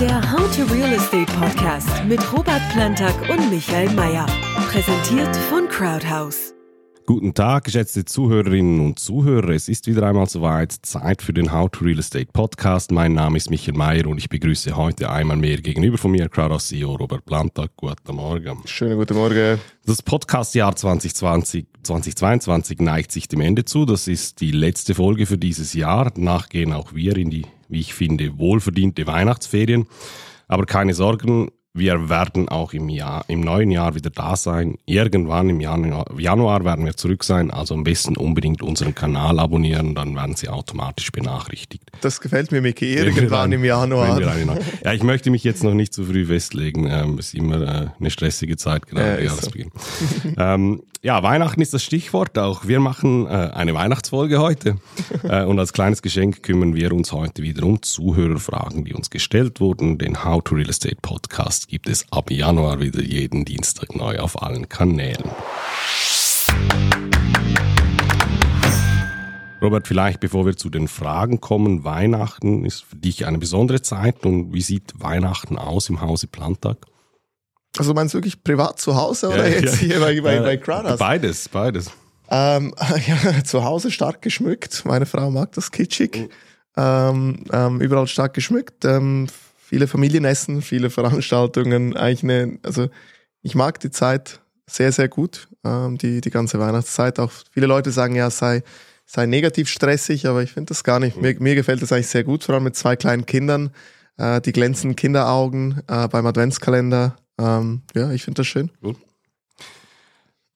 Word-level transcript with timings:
Der 0.00 0.20
How 0.30 0.54
to 0.54 0.64
Real 0.74 0.92
Estate 0.92 1.32
Podcast 1.40 2.04
mit 2.06 2.20
Robert 2.30 2.60
Plantag 2.74 3.14
und 3.30 3.50
Michael 3.50 3.88
Mayer. 3.94 4.26
Präsentiert 4.70 5.34
von 5.48 5.66
Crowdhouse. 5.70 6.52
Guten 7.06 7.32
Tag, 7.32 7.64
geschätzte 7.64 8.04
Zuhörerinnen 8.04 8.80
und 8.80 8.98
Zuhörer. 8.98 9.50
Es 9.50 9.70
ist 9.70 9.86
wieder 9.86 10.06
einmal 10.06 10.28
soweit 10.28 10.72
Zeit 10.82 11.22
für 11.22 11.32
den 11.32 11.50
How 11.50 11.70
to 11.70 11.82
Real 11.82 11.98
Estate 11.98 12.28
Podcast. 12.30 12.90
Mein 12.90 13.14
Name 13.14 13.38
ist 13.38 13.48
Michael 13.48 13.78
Mayer 13.78 14.06
und 14.06 14.18
ich 14.18 14.28
begrüße 14.28 14.76
heute 14.76 15.08
einmal 15.08 15.38
mehr 15.38 15.62
gegenüber 15.62 15.96
von 15.96 16.10
mir 16.10 16.28
Crowdhouse 16.28 16.68
CEO 16.68 16.96
Robert 16.96 17.24
Plantag. 17.24 17.70
Guten 17.76 18.16
Morgen. 18.16 18.58
Schönen 18.66 18.98
guten 18.98 19.14
Morgen. 19.14 19.58
Das 19.86 20.02
Podcastjahr 20.02 20.76
2020, 20.76 21.68
2022 21.84 22.80
neigt 22.80 23.12
sich 23.12 23.28
dem 23.28 23.40
Ende 23.40 23.64
zu. 23.64 23.86
Das 23.86 24.08
ist 24.08 24.42
die 24.42 24.50
letzte 24.50 24.94
Folge 24.94 25.24
für 25.24 25.38
dieses 25.38 25.72
Jahr. 25.72 26.10
Danach 26.10 26.50
gehen 26.50 26.74
auch 26.74 26.92
wir 26.92 27.16
in 27.16 27.30
die 27.30 27.46
wie 27.68 27.80
ich 27.80 27.94
finde, 27.94 28.38
wohlverdiente 28.38 29.06
Weihnachtsferien. 29.06 29.86
Aber 30.48 30.66
keine 30.66 30.94
Sorgen, 30.94 31.50
wir 31.76 32.08
werden 32.08 32.48
auch 32.48 32.72
im, 32.72 32.88
Jahr, 32.88 33.24
im 33.28 33.40
neuen 33.40 33.70
Jahr 33.70 33.94
wieder 33.94 34.08
da 34.08 34.34
sein. 34.34 34.78
Irgendwann 34.86 35.50
im 35.50 35.60
Januar, 35.60 36.06
Januar 36.18 36.64
werden 36.64 36.86
wir 36.86 36.96
zurück 36.96 37.22
sein. 37.22 37.50
Also 37.50 37.74
am 37.74 37.84
besten 37.84 38.16
unbedingt 38.16 38.62
unseren 38.62 38.94
Kanal 38.94 39.38
abonnieren, 39.38 39.94
dann 39.94 40.14
werden 40.14 40.36
Sie 40.36 40.48
automatisch 40.48 41.12
benachrichtigt. 41.12 41.85
Das 42.00 42.20
gefällt 42.20 42.52
mir, 42.52 42.60
Miki. 42.60 42.94
Irgendwann 42.94 43.52
im 43.52 43.64
Januar. 43.64 44.20
ja, 44.84 44.92
ich 44.92 45.02
möchte 45.02 45.30
mich 45.30 45.44
jetzt 45.44 45.64
noch 45.64 45.74
nicht 45.74 45.92
zu 45.92 46.04
früh 46.04 46.26
festlegen. 46.26 46.88
Ähm, 46.88 47.18
es 47.18 47.28
ist 47.28 47.34
immer 47.34 47.60
äh, 47.62 47.86
eine 47.98 48.10
stressige 48.10 48.56
Zeit, 48.56 48.86
gerade 48.86 49.22
ja, 49.22 49.30
Jahresbeginn. 49.30 49.70
So. 49.74 50.28
ähm, 50.40 50.82
ja, 51.02 51.22
Weihnachten 51.22 51.60
ist 51.60 51.72
das 51.72 51.84
Stichwort. 51.84 52.36
Auch 52.36 52.66
wir 52.66 52.80
machen 52.80 53.26
äh, 53.26 53.30
eine 53.30 53.74
Weihnachtsfolge 53.74 54.40
heute. 54.40 54.78
äh, 55.22 55.44
und 55.44 55.58
als 55.58 55.72
kleines 55.72 56.02
Geschenk 56.02 56.42
kümmern 56.42 56.74
wir 56.74 56.92
uns 56.92 57.12
heute 57.12 57.42
wieder 57.42 57.64
um 57.64 57.80
Zuhörerfragen, 57.80 58.84
die 58.84 58.92
uns 58.92 59.10
gestellt 59.10 59.60
wurden. 59.60 59.98
Den 59.98 60.24
How 60.24 60.42
to 60.42 60.56
Real 60.56 60.68
Estate 60.68 60.96
Podcast 61.00 61.68
gibt 61.68 61.88
es 61.88 62.04
ab 62.10 62.30
Januar 62.30 62.80
wieder 62.80 63.02
jeden 63.02 63.44
Dienstag 63.44 63.94
neu 63.94 64.18
auf 64.18 64.42
allen 64.42 64.68
Kanälen. 64.68 65.30
Robert, 69.66 69.88
vielleicht 69.88 70.20
bevor 70.20 70.46
wir 70.46 70.56
zu 70.56 70.70
den 70.70 70.86
Fragen 70.86 71.40
kommen, 71.40 71.82
Weihnachten 71.82 72.64
ist 72.64 72.84
für 72.84 72.94
dich 72.94 73.26
eine 73.26 73.38
besondere 73.38 73.82
Zeit 73.82 74.24
und 74.24 74.54
wie 74.54 74.62
sieht 74.62 74.92
Weihnachten 74.96 75.58
aus 75.58 75.88
im 75.88 76.00
Hause 76.00 76.28
Plantag? 76.28 76.76
Also 77.76 77.92
meinst 77.92 78.14
du 78.14 78.18
wirklich 78.18 78.44
privat 78.44 78.78
zu 78.78 78.94
Hause 78.94 79.28
oder 79.28 79.48
ja, 79.48 79.58
jetzt 79.58 79.82
ja. 79.82 79.88
hier 79.88 80.00
bei, 80.00 80.20
bei, 80.20 80.38
bei 80.38 80.56
Crowdhouse? 80.56 81.00
Beides, 81.00 81.48
beides. 81.48 81.90
Ähm, 82.30 82.74
ja, 83.08 83.42
zu 83.42 83.64
Hause 83.64 83.90
stark 83.90 84.22
geschmückt. 84.22 84.84
Meine 84.84 85.04
Frau 85.04 85.32
mag 85.32 85.50
das 85.52 85.72
kitschig. 85.72 86.16
Mhm. 86.16 86.28
Ähm, 86.76 87.44
ähm, 87.52 87.80
überall 87.80 88.06
stark 88.06 88.34
geschmückt. 88.34 88.84
Ähm, 88.84 89.26
viele 89.58 89.88
Familienessen, 89.88 90.62
viele 90.62 90.90
Veranstaltungen. 90.90 91.96
Eigentlich 91.96 92.22
eine, 92.22 92.58
also 92.62 92.88
ich 93.42 93.56
mag 93.56 93.80
die 93.80 93.90
Zeit 93.90 94.40
sehr, 94.70 94.92
sehr 94.92 95.08
gut. 95.08 95.48
Ähm, 95.64 95.98
die, 95.98 96.20
die 96.20 96.30
ganze 96.30 96.60
Weihnachtszeit. 96.60 97.18
Auch 97.18 97.32
viele 97.50 97.66
Leute 97.66 97.90
sagen 97.90 98.14
ja, 98.14 98.28
es 98.28 98.38
sei, 98.38 98.62
sei 99.06 99.26
negativ 99.26 99.68
stressig, 99.68 100.26
aber 100.26 100.42
ich 100.42 100.52
finde 100.52 100.68
das 100.68 100.84
gar 100.84 101.00
nicht. 101.00 101.16
Mir, 101.16 101.34
mir 101.40 101.54
gefällt 101.54 101.80
das 101.80 101.92
eigentlich 101.92 102.08
sehr 102.08 102.24
gut, 102.24 102.44
vor 102.44 102.54
allem 102.54 102.64
mit 102.64 102.76
zwei 102.76 102.96
kleinen 102.96 103.24
Kindern. 103.24 103.70
Äh, 104.18 104.40
die 104.40 104.52
glänzenden 104.52 104.96
Kinderaugen 104.96 105.80
äh, 105.88 106.08
beim 106.08 106.26
Adventskalender 106.26 107.16
ähm, 107.38 107.82
ja, 107.94 108.10
ich 108.12 108.22
finde 108.22 108.40
das 108.40 108.46
schön. 108.46 108.70
Gut. 108.82 108.96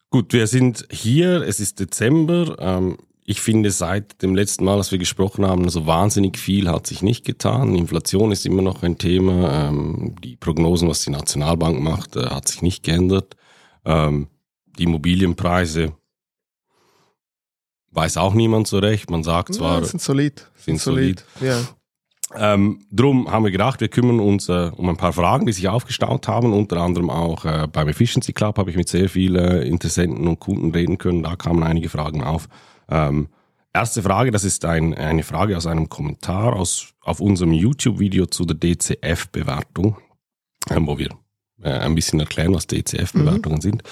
Gut, 0.09 0.33
wir 0.33 0.47
sind 0.47 0.87
hier, 0.91 1.41
es 1.41 1.59
ist 1.59 1.79
Dezember. 1.79 2.57
Ähm, 2.59 2.97
ich 3.23 3.39
finde, 3.39 3.71
seit 3.71 4.21
dem 4.21 4.35
letzten 4.35 4.65
Mal, 4.65 4.77
als 4.77 4.91
wir 4.91 4.97
gesprochen 4.97 5.45
haben, 5.45 5.69
so 5.69 5.85
wahnsinnig 5.85 6.37
viel 6.37 6.67
hat 6.67 6.87
sich 6.87 7.01
nicht 7.01 7.23
getan. 7.23 7.75
Inflation 7.75 8.31
ist 8.31 8.45
immer 8.45 8.61
noch 8.61 8.83
ein 8.83 8.97
Thema. 8.97 9.69
Ähm, 9.69 10.15
die 10.21 10.35
Prognosen, 10.35 10.89
was 10.89 11.03
die 11.03 11.11
Nationalbank 11.11 11.79
macht, 11.79 12.15
äh, 12.15 12.25
hat 12.25 12.47
sich 12.47 12.61
nicht 12.61 12.83
geändert. 12.83 13.35
Ähm, 13.85 14.27
die 14.77 14.83
Immobilienpreise 14.83 15.93
weiß 17.91 18.17
auch 18.17 18.33
niemand 18.33 18.67
so 18.67 18.79
recht. 18.79 19.09
Man 19.09 19.23
sagt 19.23 19.53
zwar, 19.53 19.79
ja, 19.79 19.85
sind 19.85 20.01
solid. 20.01 20.49
Sind 20.55 20.79
solid. 20.79 21.25
solid. 21.39 21.53
Ja. 21.53 21.61
Ähm, 22.33 22.85
drum 22.91 23.29
haben 23.29 23.43
wir 23.43 23.51
gedacht, 23.51 23.81
wir 23.81 23.89
kümmern 23.89 24.19
uns 24.19 24.47
äh, 24.47 24.71
um 24.75 24.87
ein 24.89 24.97
paar 24.97 25.13
Fragen, 25.13 25.45
die 25.45 25.51
sich 25.51 25.67
aufgestaut 25.67 26.27
haben. 26.27 26.53
Unter 26.53 26.77
anderem 26.77 27.09
auch 27.09 27.43
äh, 27.45 27.67
beim 27.71 27.89
Efficiency 27.89 28.31
Club 28.31 28.57
habe 28.57 28.69
ich 28.69 28.77
mit 28.77 28.87
sehr 28.87 29.09
vielen 29.09 29.63
Interessenten 29.63 30.27
und 30.27 30.39
Kunden 30.39 30.71
reden 30.71 30.97
können. 30.97 31.23
Da 31.23 31.35
kamen 31.35 31.63
einige 31.63 31.89
Fragen 31.89 32.23
auf. 32.23 32.47
Ähm, 32.89 33.27
erste 33.73 34.01
Frage, 34.01 34.31
das 34.31 34.43
ist 34.43 34.63
ein, 34.65 34.93
eine 34.93 35.23
Frage 35.23 35.57
aus 35.57 35.67
einem 35.67 35.89
Kommentar 35.89 36.53
aus, 36.53 36.93
auf 37.01 37.19
unserem 37.19 37.51
YouTube-Video 37.51 38.25
zu 38.27 38.45
der 38.45 38.57
DCF-Bewertung, 38.57 39.97
ähm, 40.69 40.87
wo 40.87 40.97
wir 40.97 41.09
ein 41.69 41.95
bisschen 41.95 42.19
erklären, 42.19 42.53
was 42.53 42.67
DCF-Bewertungen 42.67 43.57
mhm. 43.57 43.61
sind. 43.61 43.83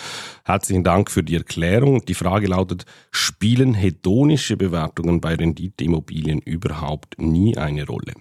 Herzlichen 0.45 0.83
Dank 0.83 1.11
für 1.11 1.23
die 1.23 1.35
Erklärung. 1.35 2.05
Die 2.05 2.13
Frage 2.13 2.47
lautet, 2.47 2.85
spielen 3.11 3.73
hedonische 3.73 4.57
Bewertungen 4.57 5.21
bei 5.21 5.35
Renditeimmobilien 5.35 6.39
überhaupt 6.39 7.19
nie 7.19 7.57
eine 7.57 7.85
Rolle? 7.85 8.13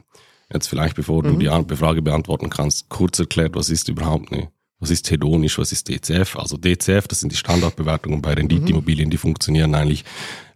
Jetzt 0.52 0.68
vielleicht, 0.68 0.96
bevor 0.96 1.24
mhm. 1.24 1.38
du 1.38 1.64
die 1.64 1.76
Frage 1.76 2.02
beantworten 2.02 2.50
kannst, 2.50 2.88
kurz 2.88 3.18
erklärt, 3.18 3.54
was 3.54 3.70
ist 3.70 3.88
überhaupt 3.88 4.32
eine, 4.32 4.48
was 4.80 4.90
ist 4.90 5.10
hedonisch, 5.10 5.58
was 5.58 5.72
ist 5.72 5.88
DCF? 5.88 6.36
Also 6.36 6.56
DCF, 6.56 7.08
das 7.08 7.20
sind 7.20 7.32
die 7.32 7.36
Standardbewertungen 7.36 8.22
bei 8.22 8.34
Renditeimmobilien, 8.34 9.10
die 9.10 9.16
funktionieren 9.16 9.74
eigentlich, 9.74 10.04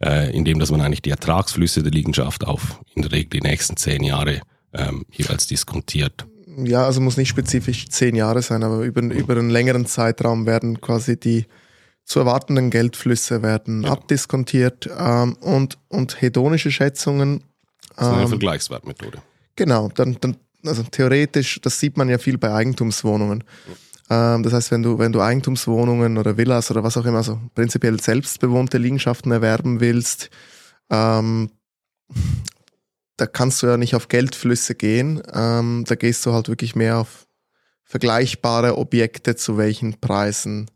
äh, 0.03 0.34
indem 0.34 0.59
dass 0.59 0.70
man 0.70 0.80
eigentlich 0.80 1.03
die 1.03 1.10
Ertragsflüsse 1.10 1.82
der 1.82 1.92
Liegenschaft 1.92 2.47
auf 2.47 2.80
in 2.94 3.03
der 3.03 3.12
Regel 3.12 3.41
die 3.41 3.48
nächsten 3.48 3.76
zehn 3.76 4.03
Jahre 4.04 4.41
ähm, 4.72 5.04
jeweils 5.10 5.47
diskontiert. 5.47 6.26
Ja, 6.57 6.85
also 6.85 7.01
muss 7.01 7.17
nicht 7.17 7.29
spezifisch 7.29 7.89
zehn 7.89 8.15
Jahre 8.15 8.43
sein, 8.43 8.63
aber 8.63 8.81
über, 8.81 9.03
über 9.03 9.37
einen 9.37 9.51
längeren 9.51 9.87
Zeitraum 9.87 10.47
werden 10.47 10.81
quasi 10.81 11.19
die 11.19 11.47
zu 12.05 12.19
erwartenden 12.19 12.71
Geldflüsse 12.71 13.43
werden 13.43 13.85
ja. 13.85 13.93
abdiskontiert 13.93 14.91
ähm, 14.99 15.35
und, 15.41 15.79
und 15.89 16.21
hedonische 16.21 16.71
Schätzungen. 16.71 17.45
Das 17.97 18.07
ist 18.07 18.13
eine 18.13 18.23
ähm, 18.23 18.29
Vergleichswertmethode. 18.29 19.19
Genau, 19.57 19.89
dann, 19.95 20.17
dann, 20.21 20.37
also 20.65 20.83
theoretisch, 20.83 21.61
das 21.61 21.79
sieht 21.79 21.97
man 21.97 22.09
ja 22.09 22.19
viel 22.19 22.39
bei 22.39 22.53
Eigentumswohnungen. 22.53 23.45
Ähm, 24.11 24.43
das 24.43 24.53
heißt, 24.53 24.71
wenn 24.73 24.83
du, 24.83 24.99
wenn 24.99 25.13
du 25.13 25.21
Eigentumswohnungen 25.21 26.19
oder 26.19 26.37
Villas 26.37 26.71
oder 26.71 26.83
was 26.83 26.97
auch 26.97 27.07
immer, 27.07 27.19
also 27.19 27.41
prinzipiell 27.55 28.01
selbstbewohnte 28.01 28.79
Liegenschaften 28.79 29.31
erwerben 29.31 29.81
willst, 29.81 30.31
ähm, 30.91 31.51
da 33.17 33.27
kannst 33.27 33.62
du 33.62 33.67
ja 33.67 33.77
nicht 33.77 33.95
auf 33.95 34.09
Geldflüsse 34.09 34.75
gehen. 34.75 35.23
Ähm, 35.33 35.84
da 35.87 35.95
gehst 35.95 36.25
du 36.27 36.33
halt 36.33 36.49
wirklich 36.49 36.75
mehr 36.75 36.99
auf 36.99 37.27
vergleichbare 37.84 38.78
Objekte, 38.78 39.37
zu 39.37 39.59
welchen 39.59 40.00
Preisen 40.00 40.71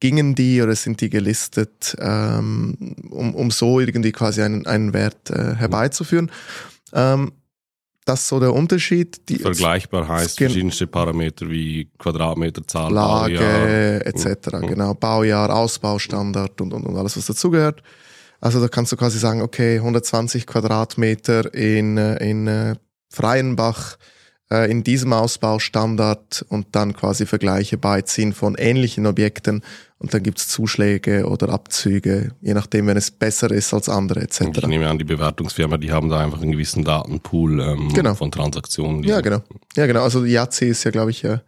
gingen 0.00 0.34
die 0.34 0.62
oder 0.62 0.74
sind 0.74 1.02
die 1.02 1.10
gelistet, 1.10 1.94
ähm, 2.00 2.96
um, 3.10 3.34
um 3.34 3.50
so 3.50 3.80
irgendwie 3.80 4.12
quasi 4.12 4.42
einen, 4.42 4.66
einen 4.66 4.94
Wert 4.94 5.28
äh, 5.28 5.54
herbeizuführen. 5.56 6.32
Ähm, 6.94 7.32
das 8.06 8.22
ist 8.22 8.28
so 8.28 8.40
der 8.40 8.54
Unterschied. 8.54 9.28
Die 9.28 9.36
Vergleichbar 9.36 10.08
heißt 10.08 10.38
verschiedenste 10.38 10.86
Parameter 10.86 11.48
wie 11.50 11.90
Quadratmeterzahl, 11.98 12.90
Lage 12.90 13.34
Baujahr. 13.34 14.06
etc. 14.06 14.54
Mhm. 14.54 14.66
Genau, 14.66 14.94
Baujahr, 14.94 15.54
Ausbaustandard 15.54 16.60
und, 16.62 16.72
und, 16.72 16.86
und 16.86 16.96
alles, 16.96 17.16
was 17.18 17.26
dazugehört. 17.26 17.82
Also 18.40 18.60
da 18.60 18.68
kannst 18.68 18.92
du 18.92 18.96
quasi 18.96 19.18
sagen, 19.18 19.42
okay, 19.42 19.76
120 19.76 20.46
Quadratmeter 20.46 21.52
in, 21.54 21.96
in 21.96 22.46
äh, 22.46 22.74
Freienbach 23.08 23.96
äh, 24.50 24.70
in 24.70 24.82
diesem 24.82 25.12
Ausbaustandard 25.12 26.44
und 26.48 26.68
dann 26.72 26.94
quasi 26.94 27.26
Vergleiche 27.26 27.78
beiziehen 27.78 28.32
von 28.32 28.54
ähnlichen 28.56 29.06
Objekten 29.06 29.62
und 29.98 30.14
dann 30.14 30.22
gibt's 30.22 30.48
Zuschläge 30.48 31.26
oder 31.26 31.50
Abzüge, 31.50 32.32
je 32.40 32.54
nachdem, 32.54 32.86
wenn 32.86 32.96
es 32.96 33.10
besser 33.10 33.50
ist 33.50 33.74
als 33.74 33.88
andere 33.88 34.22
etc. 34.22 34.40
Und 34.40 34.58
ich 34.58 34.66
nehme 34.66 34.88
an, 34.88 34.98
die 34.98 35.04
Bewertungsfirma, 35.04 35.76
die 35.76 35.92
haben 35.92 36.08
da 36.08 36.20
einfach 36.20 36.40
einen 36.40 36.52
gewissen 36.52 36.84
Datenpool 36.84 37.60
ähm, 37.60 37.92
genau. 37.92 38.14
von 38.14 38.32
Transaktionen. 38.32 39.02
Ja, 39.02 39.20
genau. 39.20 39.42
Ja, 39.76 39.86
genau. 39.86 40.02
Also 40.02 40.24
Yazzi 40.24 40.66
ist 40.66 40.84
ja, 40.84 40.90
glaube 40.90 41.10
ich, 41.10 41.22
äh, 41.24 41.38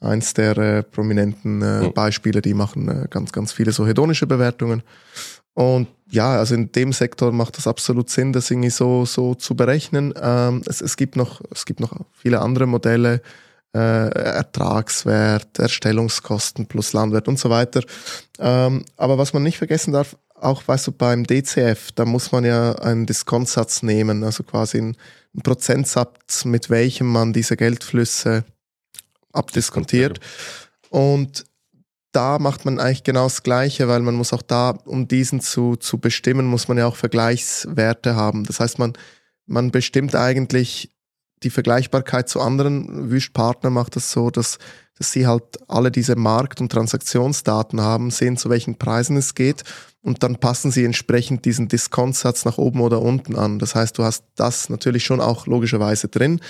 eins 0.00 0.34
der 0.34 0.56
äh, 0.56 0.82
prominenten 0.82 1.62
äh, 1.62 1.82
mhm. 1.82 1.92
Beispiele, 1.92 2.40
die 2.40 2.54
machen 2.54 3.06
ganz, 3.10 3.32
ganz 3.32 3.52
viele 3.52 3.72
so 3.72 3.86
hedonische 3.86 4.26
Bewertungen. 4.26 4.82
Und 5.52 5.88
ja, 6.14 6.36
also 6.36 6.54
in 6.54 6.70
dem 6.72 6.92
Sektor 6.92 7.32
macht 7.32 7.56
das 7.56 7.66
absolut 7.66 8.08
Sinn, 8.08 8.32
das 8.32 8.50
irgendwie 8.50 8.70
so, 8.70 9.04
so 9.04 9.34
zu 9.34 9.56
berechnen. 9.56 10.14
Ähm, 10.20 10.62
es, 10.66 10.80
es, 10.80 10.96
gibt 10.96 11.16
noch, 11.16 11.40
es 11.50 11.66
gibt 11.66 11.80
noch 11.80 11.92
viele 12.12 12.40
andere 12.40 12.66
Modelle, 12.66 13.20
äh, 13.74 13.78
Ertragswert, 13.78 15.58
Erstellungskosten 15.58 16.66
plus 16.66 16.92
Landwert 16.92 17.26
und 17.26 17.38
so 17.38 17.50
weiter. 17.50 17.82
Ähm, 18.38 18.84
aber 18.96 19.18
was 19.18 19.32
man 19.32 19.42
nicht 19.42 19.58
vergessen 19.58 19.92
darf, 19.92 20.16
auch 20.34 20.66
weißt 20.66 20.86
du, 20.86 20.92
beim 20.92 21.24
DCF, 21.24 21.90
da 21.92 22.04
muss 22.04 22.30
man 22.30 22.44
ja 22.44 22.72
einen 22.76 23.06
Diskontsatz 23.06 23.82
nehmen, 23.82 24.22
also 24.22 24.44
quasi 24.44 24.78
einen, 24.78 24.96
einen 25.34 25.42
Prozentsatz, 25.42 26.44
mit 26.44 26.70
welchem 26.70 27.08
man 27.08 27.32
diese 27.32 27.56
Geldflüsse 27.56 28.44
abdiskontiert. 29.32 30.20
Und 30.90 31.44
da 32.14 32.38
macht 32.38 32.64
man 32.64 32.78
eigentlich 32.78 33.04
genau 33.04 33.24
das 33.24 33.42
Gleiche, 33.42 33.88
weil 33.88 34.00
man 34.00 34.14
muss 34.14 34.32
auch 34.32 34.42
da, 34.42 34.70
um 34.84 35.08
diesen 35.08 35.40
zu, 35.40 35.76
zu 35.76 35.98
bestimmen, 35.98 36.46
muss 36.46 36.68
man 36.68 36.78
ja 36.78 36.86
auch 36.86 36.96
Vergleichswerte 36.96 38.16
haben. 38.16 38.44
Das 38.44 38.60
heißt, 38.60 38.78
man, 38.78 38.94
man 39.46 39.70
bestimmt 39.70 40.14
eigentlich 40.14 40.90
die 41.42 41.50
Vergleichbarkeit 41.50 42.28
zu 42.28 42.40
anderen 42.40 43.10
Wüstpartnern 43.10 43.72
macht 43.72 43.96
das 43.96 44.10
so, 44.10 44.30
dass, 44.30 44.58
dass 44.96 45.12
sie 45.12 45.26
halt 45.26 45.58
alle 45.68 45.90
diese 45.90 46.16
Markt- 46.16 46.60
und 46.60 46.72
Transaktionsdaten 46.72 47.80
haben, 47.80 48.10
sehen, 48.10 48.36
zu 48.36 48.48
welchen 48.48 48.78
Preisen 48.78 49.16
es 49.16 49.34
geht 49.34 49.64
und 50.04 50.22
dann 50.22 50.36
passen 50.36 50.70
sie 50.70 50.84
entsprechend 50.84 51.46
diesen 51.46 51.66
Diskontsatz 51.68 52.44
nach 52.44 52.58
oben 52.58 52.82
oder 52.82 53.00
unten 53.00 53.36
an. 53.36 53.58
Das 53.58 53.74
heißt, 53.74 53.96
du 53.96 54.04
hast 54.04 54.24
das 54.36 54.68
natürlich 54.68 55.02
schon 55.02 55.20
auch 55.20 55.46
logischerweise 55.46 56.08
drin. 56.08 56.40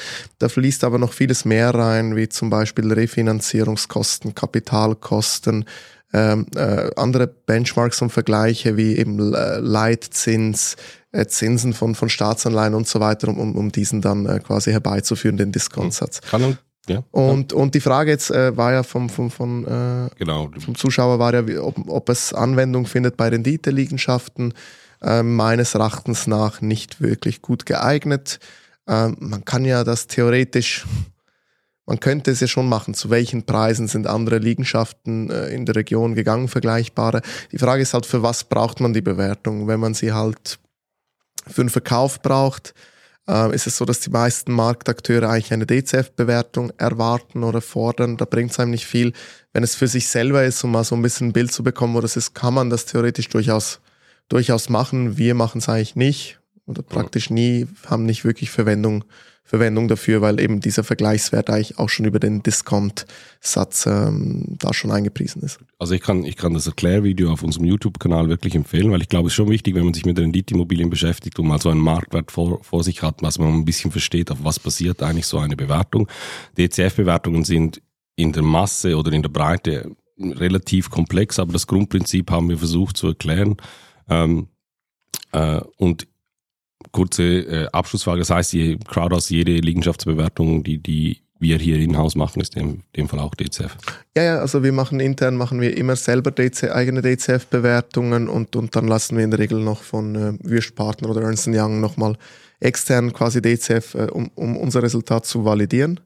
Da 0.41 0.49
fließt 0.49 0.83
aber 0.83 0.99
noch 0.99 1.13
vieles 1.13 1.45
mehr 1.45 1.73
rein, 1.73 2.17
wie 2.17 2.29
zum 2.29 2.51
Beispiel 2.51 2.93
Refinanzierungskosten, 2.93 4.35
Kapitalkosten, 4.35 5.67
ähm, 6.13 6.47
äh, 6.57 6.91
andere 6.97 7.29
Benchmarks 7.29 8.03
und 8.03 8.11
Vergleiche 8.11 8.77
wie 8.77 8.97
eben 8.97 9.33
äh, 9.33 9.59
Leitzins, 9.61 10.75
äh, 11.13 11.27
Zinsen 11.27 11.75
von, 11.75 11.95
von 11.95 12.09
Staatsanleihen 12.09 12.75
und 12.75 12.89
so 12.89 12.99
weiter, 12.99 13.29
um, 13.29 13.55
um 13.55 13.71
diesen 13.71 14.01
dann 14.01 14.27
äh, 14.27 14.41
quasi 14.41 14.73
herbeizuführen, 14.73 15.37
den 15.37 15.53
Diskontsatz. 15.53 16.21
Kann 16.23 16.59
ja. 16.89 17.03
Und, 17.11 17.53
und 17.53 17.75
die 17.75 17.81
Frage 17.81 18.11
jetzt 18.11 18.31
äh, 18.31 18.57
war 18.57 18.73
ja 18.73 18.83
vom, 18.83 19.09
vom, 19.09 19.31
vom, 19.31 19.65
äh, 19.65 20.11
Genau. 20.19 20.51
vom 20.59 20.75
Zuschauer 20.75 21.19
war 21.19 21.35
ja, 21.35 21.63
ob, 21.63 21.77
ob 21.89 22.09
es 22.09 22.33
Anwendung 22.33 22.87
findet 22.87 23.17
bei 23.17 23.29
Renditeliegenschaften. 23.29 24.55
Äh, 25.05 25.23
meines 25.23 25.75
Erachtens 25.75 26.27
nach 26.27 26.63
nicht 26.63 27.01
wirklich 27.03 27.43
gut 27.43 27.67
geeignet. 27.67 28.39
Ähm, 28.87 29.17
man 29.21 29.45
kann 29.45 29.67
ja 29.67 29.85
das 29.85 30.07
theoretisch, 30.07 30.87
man 31.85 32.01
könnte 32.01 32.31
es 32.31 32.41
ja 32.41 32.47
schon 32.47 32.69
machen. 32.69 32.95
Zu 32.95 33.11
welchen 33.11 33.45
Preisen 33.45 33.87
sind 33.87 34.07
andere 34.07 34.39
Liegenschaften 34.39 35.31
äh, 35.31 35.49
in 35.49 35.67
der 35.67 35.77
Region 35.77 36.15
gegangen, 36.15 36.49
vergleichbare? 36.49 37.21
Die 37.53 37.59
Frage 37.59 37.83
ist 37.83 37.93
halt, 37.93 38.07
für 38.07 38.23
was 38.23 38.45
braucht 38.45 38.81
man 38.81 38.95
die 38.95 39.03
Bewertung? 39.03 39.69
Wenn 39.69 39.81
man 39.81 39.93
sie 39.93 40.13
halt 40.13 40.59
für 41.47 41.61
einen 41.61 41.71
Verkauf 41.71 42.23
braucht, 42.23 42.73
äh, 43.29 43.55
ist 43.55 43.67
es 43.67 43.77
so, 43.77 43.85
dass 43.85 44.01
die 44.01 44.11
meisten 44.11 44.53
Marktakteure 44.53 45.29
eigentlich 45.29 45.53
eine 45.53 45.67
DCF-Bewertung 45.67 46.73
erwarten 46.77 47.45
oder 47.45 47.61
fordern. 47.61 48.17
Da 48.17 48.25
bringt 48.25 48.51
es 48.51 48.61
einem 48.61 48.71
nicht 48.71 48.87
viel. 48.87 49.13
Wenn 49.53 49.63
es 49.63 49.75
für 49.75 49.89
sich 49.89 50.09
selber 50.09 50.45
ist, 50.45 50.63
um 50.65 50.73
mal 50.73 50.85
so 50.85 50.95
ein 50.95 51.03
bisschen 51.03 51.29
ein 51.29 51.33
Bild 51.33 51.53
zu 51.53 51.63
bekommen, 51.63 51.95
wo 51.95 52.01
das 52.01 52.17
ist, 52.17 52.35
kann 52.35 52.55
man 52.55 52.71
das 52.71 52.87
theoretisch 52.87 53.29
durchaus, 53.29 53.81
durchaus 54.29 54.69
machen. 54.69 55.17
Wir 55.17 55.35
machen 55.35 55.59
es 55.59 55.69
eigentlich 55.69 55.97
nicht 55.97 56.41
oder 56.67 56.83
praktisch 56.83 57.31
nie, 57.31 57.67
haben 57.87 58.07
nicht 58.07 58.25
wirklich 58.25 58.51
Verwendung, 58.51 59.05
Verwendung 59.47 59.89
dafür, 59.89 60.23
weil 60.23 60.41
eben 60.41 60.61
dieser 60.61 60.85
Vergleichswert 60.85 61.51
eigentlich 61.51 61.79
auch 61.79 61.91
schon 61.91 62.07
über 62.07 62.19
den 62.19 62.43
Discount-Satz 62.43 63.85
ähm, 63.87 64.57
da 64.59 64.73
schon 64.73 64.91
eingepriesen 64.91 65.43
ist. 65.43 65.59
Also 65.79 65.95
ich 65.95 66.01
kann, 66.01 66.25
ich 66.25 66.37
kann 66.37 66.55
das 66.55 66.67
Erklärvideo 66.67 67.31
auf 67.31 67.43
unserem 67.43 67.67
YouTube-Kanal 67.67 68.31
wirklich 68.31 68.55
empfehlen, 68.55 68.91
weil 68.91 69.03
ich 69.03 69.11
glaube, 69.11 69.27
es 69.27 69.33
ist 69.33 69.37
schon 69.37 69.51
wichtig, 69.51 69.75
wenn 69.75 69.85
man 69.85 69.93
sich 69.93 70.07
mit 70.07 70.19
Renditeimmobilien 70.19 70.89
beschäftigt 70.89 71.39
und 71.39 71.47
mal 71.47 71.61
so 71.61 71.69
einen 71.69 71.81
Marktwert 71.81 72.33
vor, 72.33 72.65
vor 72.65 72.83
sich 72.83 73.03
hat, 73.03 73.23
dass 73.23 73.39
man 73.39 73.53
ein 73.53 73.65
bisschen 73.67 73.91
versteht, 73.91 74.31
auf 74.31 74.39
was 74.43 74.59
basiert 74.59 75.03
eigentlich 75.03 75.27
so 75.27 75.39
eine 75.39 75.57
Bewertung. 75.57 76.09
DCF-Bewertungen 76.57 77.45
sind 77.45 77.83
in 78.17 78.33
der 78.33 78.43
Masse 78.43 78.97
oder 78.97 79.13
in 79.13 79.21
der 79.21 79.29
Breite 79.29 79.95
relativ 80.19 80.89
komplex, 80.89 81.39
aber 81.39 81.53
das 81.53 81.67
Grundprinzip 81.67 82.31
haben 82.31 82.49
wir 82.49 82.57
versucht 82.57 82.97
zu 82.97 83.09
erklären. 83.09 83.57
Ähm, 84.09 84.49
äh, 85.33 85.61
und 85.77 86.07
kurze 86.93 87.23
äh, 87.23 87.67
Abschlussfrage, 87.73 88.21
das 88.21 88.31
heißt, 88.31 88.53
die 88.53 88.79
Crowdhouse, 88.89 89.31
jede 89.31 89.53
Liegenschaftsbewertung, 89.53 90.63
die, 90.65 90.79
die 90.79 91.19
wir 91.41 91.59
hier 91.59 91.77
in-house 91.79 92.15
machen, 92.15 92.41
ist 92.41 92.57
in 92.57 92.83
dem 92.97 93.09
Fall 93.09 93.19
auch 93.19 93.35
DCF. 93.35 93.77
Ja, 94.17 94.23
ja, 94.23 94.39
also 94.39 94.63
wir 94.63 94.73
machen 94.73 95.01
intern 95.01 95.37
machen 95.37 95.61
wir 95.61 95.77
immer 95.77 95.97
selber 95.97 96.31
DC, 96.31 96.71
eigene 96.71 97.03
DCF-Bewertungen 97.03 98.29
und, 98.29 98.57
und 98.57 98.75
dann 98.77 98.87
lassen 98.89 99.17
wir 99.17 99.25
in 99.25 99.31
der 99.31 99.41
Regel 99.41 99.61
noch 99.61 99.83
von 99.83 100.15
äh, 100.15 100.33
Würstpartner 100.43 101.11
oder 101.11 101.23
Ernst 101.23 101.47
Young 101.49 101.81
nochmal 101.81 102.17
extern 102.61 103.13
quasi 103.13 103.43
DCF, 103.43 103.95
äh, 103.95 104.07
um, 104.11 104.31
um 104.37 104.57
unser 104.57 104.83
Resultat 104.83 105.27
zu 105.27 105.45
validieren. 105.45 106.01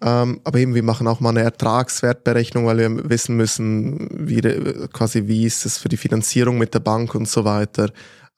Ähm, 0.00 0.40
aber 0.44 0.58
eben, 0.58 0.74
wir 0.74 0.82
machen 0.82 1.06
auch 1.06 1.20
mal 1.20 1.30
eine 1.30 1.42
Ertragswertberechnung, 1.42 2.66
weil 2.66 2.78
wir 2.78 3.10
wissen 3.10 3.36
müssen, 3.36 4.08
wie, 4.10 4.40
de- 4.40 4.88
quasi 4.92 5.26
wie 5.26 5.44
ist 5.44 5.66
es 5.66 5.78
für 5.78 5.88
die 5.88 5.96
Finanzierung 5.96 6.58
mit 6.58 6.74
der 6.74 6.80
Bank 6.80 7.14
und 7.14 7.28
so 7.28 7.44
weiter. 7.44 7.90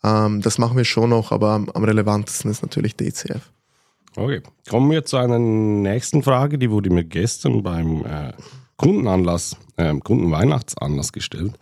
Ähm, 0.05 0.43
das 0.43 0.59
machen 0.59 0.77
wir 0.77 0.85
schon 0.85 1.11
noch, 1.11 1.33
aber 1.33 1.53
am, 1.53 1.69
am 1.71 1.83
relevantesten 1.85 2.51
ist 2.51 2.62
natürlich 2.62 2.95
DCF. 2.97 3.51
Okay, 4.17 4.43
kommen 4.69 4.91
wir 4.91 5.05
zu 5.05 5.17
einer 5.17 5.39
nächsten 5.41 6.23
Frage, 6.23 6.59
die 6.59 6.71
wurde 6.71 6.91
mir 6.91 7.03
gestern 7.05 7.62
beim 7.65 8.05
äh, 8.05 8.33
Kundenanlass, 8.77 9.56
äh, 9.77 9.93
Kundenweihnachtsanlass 9.99 11.12
gestellt. 11.12 11.55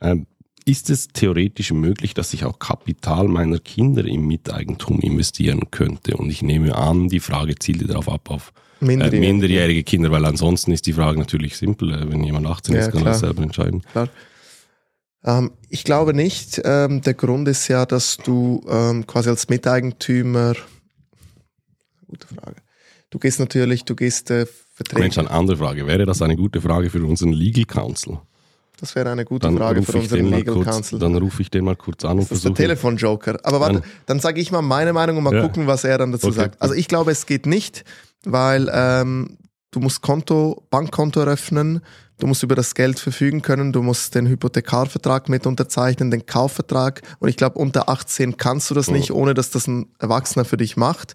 Ähm, 0.00 0.26
ist 0.66 0.88
es 0.88 1.08
theoretisch 1.08 1.72
möglich, 1.72 2.14
dass 2.14 2.32
ich 2.32 2.44
auch 2.46 2.58
Kapital 2.58 3.28
meiner 3.28 3.58
Kinder 3.58 4.04
im 4.06 4.26
Miteigentum 4.26 5.00
investieren 5.00 5.70
könnte? 5.70 6.16
Und 6.16 6.30
ich 6.30 6.40
nehme 6.40 6.74
an, 6.74 7.08
die 7.08 7.20
Frage 7.20 7.54
zielt 7.56 7.86
darauf 7.90 8.08
ab 8.08 8.30
auf 8.30 8.52
äh, 8.80 8.84
Minderjährige. 8.86 9.26
minderjährige 9.32 9.82
Kinder, 9.82 10.10
weil 10.10 10.24
ansonsten 10.24 10.72
ist 10.72 10.86
die 10.86 10.94
Frage 10.94 11.18
natürlich 11.18 11.58
simpel. 11.58 11.92
Äh, 11.92 12.10
Wenn 12.10 12.24
jemand 12.24 12.46
18 12.46 12.74
Ja, 12.74 12.80
ist, 12.80 12.86
kann 12.92 13.00
er 13.00 13.02
klar. 13.02 13.12
das 13.12 13.20
selber 13.20 13.42
entscheiden. 13.42 13.82
Klar. 13.92 14.08
Ähm, 15.24 15.52
ich 15.68 15.84
glaube 15.84 16.14
nicht. 16.14 16.60
Ähm, 16.64 17.00
der 17.00 17.14
Grund 17.14 17.48
ist 17.48 17.68
ja, 17.68 17.86
dass 17.86 18.16
du 18.18 18.64
ähm, 18.68 19.06
quasi 19.06 19.30
als 19.30 19.48
Miteigentümer. 19.48 20.54
Gute 22.08 22.26
Frage. 22.28 22.56
Du 23.10 23.18
gehst 23.18 23.38
natürlich, 23.40 23.84
du 23.84 23.94
gehst 23.94 24.30
äh, 24.30 24.38
Mensch, 24.38 24.50
Verträge. 24.74 25.20
eine 25.20 25.30
andere 25.30 25.56
Frage. 25.56 25.86
Wäre 25.86 26.04
das 26.04 26.20
eine 26.20 26.36
gute 26.36 26.60
Frage 26.60 26.90
für 26.90 27.02
unseren 27.04 27.32
Legal 27.32 27.64
Counsel? 27.64 28.18
Das 28.80 28.94
wäre 28.96 29.10
eine 29.10 29.24
gute 29.24 29.46
Dann 29.46 29.56
Frage 29.56 29.82
für 29.82 29.98
unseren 29.98 30.26
Legal 30.26 30.54
kurz, 30.56 30.66
Counsel. 30.68 30.98
dann 30.98 31.16
rufe 31.16 31.40
ich 31.42 31.48
den 31.50 31.64
mal 31.64 31.76
kurz 31.76 32.04
an 32.04 32.18
und 32.18 32.18
Das 32.18 32.32
ist 32.32 32.44
der 32.44 32.50
versuche. 32.50 32.56
Telefonjoker. 32.56 33.38
Aber 33.44 33.60
warte, 33.60 33.74
Dann- 33.80 33.84
dann 34.06 34.20
sage 34.20 34.40
ich 34.40 34.50
mal 34.50 34.62
meine 34.62 34.92
Meinung 34.92 35.16
und 35.18 35.22
mal 35.24 35.32
Ja. 35.34 35.42
gucken, 35.42 35.68
was 35.68 35.84
er 35.84 35.96
dann 35.98 36.10
dazu 36.10 36.26
Okay. 36.26 36.36
sagt. 36.36 36.60
Also 36.60 36.74
ich 36.74 36.88
glaube, 36.88 37.12
es 37.12 37.24
geht 37.26 37.46
nicht, 37.46 37.84
weil 38.24 38.68
ähm, 38.72 39.38
du 39.74 39.80
musst 39.80 40.02
Konto, 40.02 40.64
Bankkonto 40.70 41.20
eröffnen, 41.20 41.80
du 42.18 42.26
musst 42.26 42.42
über 42.42 42.54
das 42.54 42.74
Geld 42.74 42.98
verfügen 42.98 43.42
können, 43.42 43.72
du 43.72 43.82
musst 43.82 44.14
den 44.14 44.26
Hypothekarvertrag 44.26 45.28
mit 45.28 45.46
unterzeichnen, 45.46 46.10
den 46.10 46.26
Kaufvertrag. 46.26 47.02
Und 47.18 47.28
ich 47.28 47.36
glaube, 47.36 47.58
unter 47.58 47.88
18 47.88 48.36
kannst 48.36 48.70
du 48.70 48.74
das 48.74 48.90
nicht, 48.90 49.10
ohne 49.10 49.34
dass 49.34 49.50
das 49.50 49.66
ein 49.66 49.86
Erwachsener 49.98 50.44
für 50.44 50.56
dich 50.56 50.76
macht. 50.76 51.14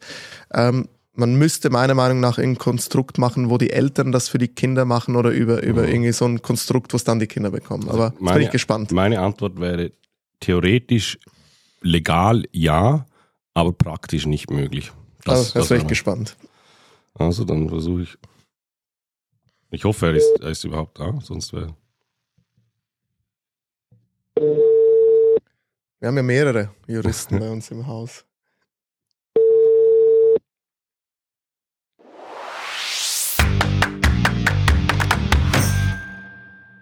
Ähm, 0.54 0.88
man 1.14 1.36
müsste 1.36 1.70
meiner 1.70 1.96
Meinung 1.96 2.20
nach 2.20 2.38
ein 2.38 2.58
Konstrukt 2.58 3.18
machen, 3.18 3.50
wo 3.50 3.58
die 3.58 3.72
Eltern 3.72 4.12
das 4.12 4.30
für 4.30 4.38
die 4.38 4.48
Kinder 4.48 4.86
machen 4.86 5.16
oder 5.16 5.32
über, 5.32 5.62
über 5.64 5.88
irgendwie 5.88 6.14
so 6.14 6.26
ein 6.26 6.42
Konstrukt, 6.42 6.94
wo 6.94 6.98
es 6.98 7.04
dann 7.04 7.20
die 7.20 7.28
Kinder 7.28 7.52
bekommen. 7.52 7.90
Aber 7.90 8.14
jetzt 8.20 8.34
bin 8.34 8.42
ich 8.42 8.52
gespannt. 8.52 8.92
Meine 8.92 9.20
Antwort 9.20 9.60
wäre 9.60 9.92
theoretisch 10.40 11.20
legal 11.82 12.46
ja, 12.52 13.06
aber 13.54 13.74
praktisch 13.74 14.26
nicht 14.26 14.50
möglich. 14.50 14.92
Das, 15.26 15.40
das, 15.40 15.54
das 15.54 15.56
wäre 15.56 15.70
wäre 15.70 15.82
ich 15.82 15.88
gespannt. 15.88 16.38
Also 17.16 17.44
dann 17.44 17.68
versuche 17.68 18.04
ich. 18.04 18.18
Ich 19.72 19.84
hoffe, 19.86 20.08
er 20.08 20.16
ist, 20.16 20.40
er 20.42 20.50
ist 20.50 20.64
überhaupt 20.64 21.00
da, 21.00 21.20
sonst 21.22 21.54
wäre. 21.54 21.76
Wir 24.36 26.08
haben 26.08 26.18
ja 26.18 26.24
mehrere 26.24 26.72
Juristen 26.88 27.38
bei 27.38 27.52
uns 27.52 27.70
im 27.70 27.86
Haus. 27.86 28.26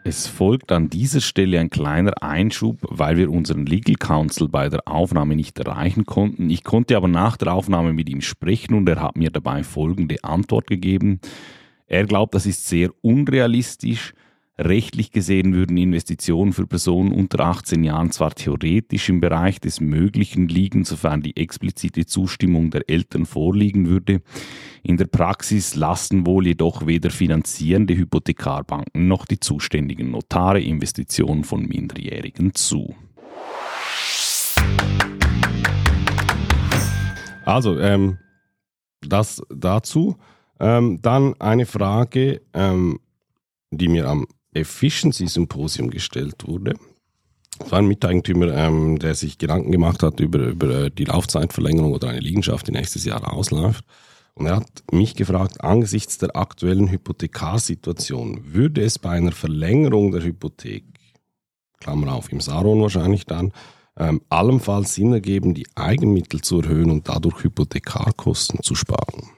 Es 0.06 0.28
folgt 0.28 0.72
an 0.72 0.90
dieser 0.90 1.20
Stelle 1.20 1.60
ein 1.60 1.70
kleiner 1.70 2.24
Einschub, 2.24 2.78
weil 2.84 3.18
wir 3.18 3.30
unseren 3.30 3.66
Legal 3.66 3.96
Counsel 3.96 4.48
bei 4.48 4.70
der 4.70 4.88
Aufnahme 4.88 5.36
nicht 5.36 5.60
erreichen 5.60 6.06
konnten. 6.06 6.50
Ich 6.50 6.64
konnte 6.64 6.96
aber 6.96 7.10
nach 7.10 7.36
der 7.36 7.54
Aufnahme 7.54 7.92
mit 7.92 8.08
ihm 8.08 8.22
sprechen 8.22 8.76
und 8.76 8.88
er 8.88 9.02
hat 9.02 9.18
mir 9.18 9.32
dabei 9.32 9.66
folgende 9.66 10.24
Antwort 10.24 10.68
gegeben. 10.68 11.20
Er 11.90 12.06
glaubt, 12.06 12.36
das 12.36 12.46
ist 12.46 12.68
sehr 12.68 12.90
unrealistisch. 13.02 14.14
Rechtlich 14.60 15.12
gesehen 15.12 15.54
würden 15.54 15.78
Investitionen 15.78 16.52
für 16.52 16.68
Personen 16.68 17.14
unter 17.14 17.42
18 17.42 17.84
Jahren 17.84 18.12
zwar 18.12 18.32
theoretisch 18.32 19.08
im 19.08 19.22
Bereich 19.22 19.62
des 19.62 19.80
Möglichen 19.80 20.50
liegen, 20.50 20.84
sofern 20.84 21.22
die 21.22 21.38
explizite 21.38 22.06
Zustimmung 22.06 22.72
der 22.72 22.90
Eltern 22.90 23.26
vorliegen 23.26 23.88
würde. 23.88 24.22
In 24.84 24.98
der 24.98 25.06
Praxis 25.06 25.76
lassen 25.76 26.26
wohl 26.26 26.48
jedoch 26.48 26.88
weder 26.88 27.10
finanzierende 27.10 27.96
Hypothekarbanken 27.96 29.08
noch 29.08 29.26
die 29.26 29.40
zuständigen 29.40 30.12
Notare 30.12 30.60
Investitionen 30.60 31.46
von 31.46 31.68
Minderjährigen 31.68 32.54
zu. 32.54 32.96
Also, 37.46 37.80
ähm, 37.80 38.18
das 39.02 39.42
dazu. 39.50 40.18
Ähm, 40.60 41.00
dann 41.02 41.40
eine 41.40 41.66
Frage, 41.66 42.42
ähm, 42.54 43.00
die 43.72 43.88
mir 43.88 44.08
am 44.08 44.28
Efficiency 44.54 45.28
Symposium 45.28 45.90
gestellt 45.90 46.48
wurde. 46.48 46.76
Es 47.60 47.72
war 47.72 47.80
ein 47.80 47.88
Miteigentümer, 47.88 48.54
ähm, 48.54 49.00
der 49.00 49.16
sich 49.16 49.38
Gedanken 49.38 49.72
gemacht 49.72 50.04
hat 50.04 50.20
über, 50.20 50.40
über 50.40 50.90
die 50.90 51.06
Laufzeitverlängerung 51.06 51.94
oder 51.94 52.10
eine 52.10 52.20
Liegenschaft, 52.20 52.68
die 52.68 52.72
nächstes 52.72 53.06
Jahr 53.06 53.34
ausläuft. 53.34 53.84
Und 54.36 54.46
er 54.46 54.58
hat 54.58 54.84
mich 54.92 55.16
gefragt, 55.16 55.64
angesichts 55.64 56.20
der 56.20 56.36
aktuellen 56.36 56.92
Hypothekarsituation, 56.92 58.54
würde 58.54 58.82
es 58.82 59.00
bei 59.00 59.10
einer 59.10 59.32
Verlängerung 59.32 60.12
der 60.12 60.24
Hypothek, 60.24 60.84
Klammer 61.80 62.14
auf, 62.14 62.32
im 62.32 62.40
Saron 62.40 62.82
wahrscheinlich 62.82 63.26
dann, 63.26 63.52
ähm, 63.98 64.22
allenfalls 64.30 64.94
Sinn 64.94 65.12
ergeben, 65.12 65.56
die 65.56 65.66
Eigenmittel 65.74 66.42
zu 66.42 66.62
erhöhen 66.62 66.92
und 66.92 67.10
dadurch 67.10 67.44
Hypothekarkosten 67.44 68.62
zu 68.62 68.76
sparen? 68.76 69.30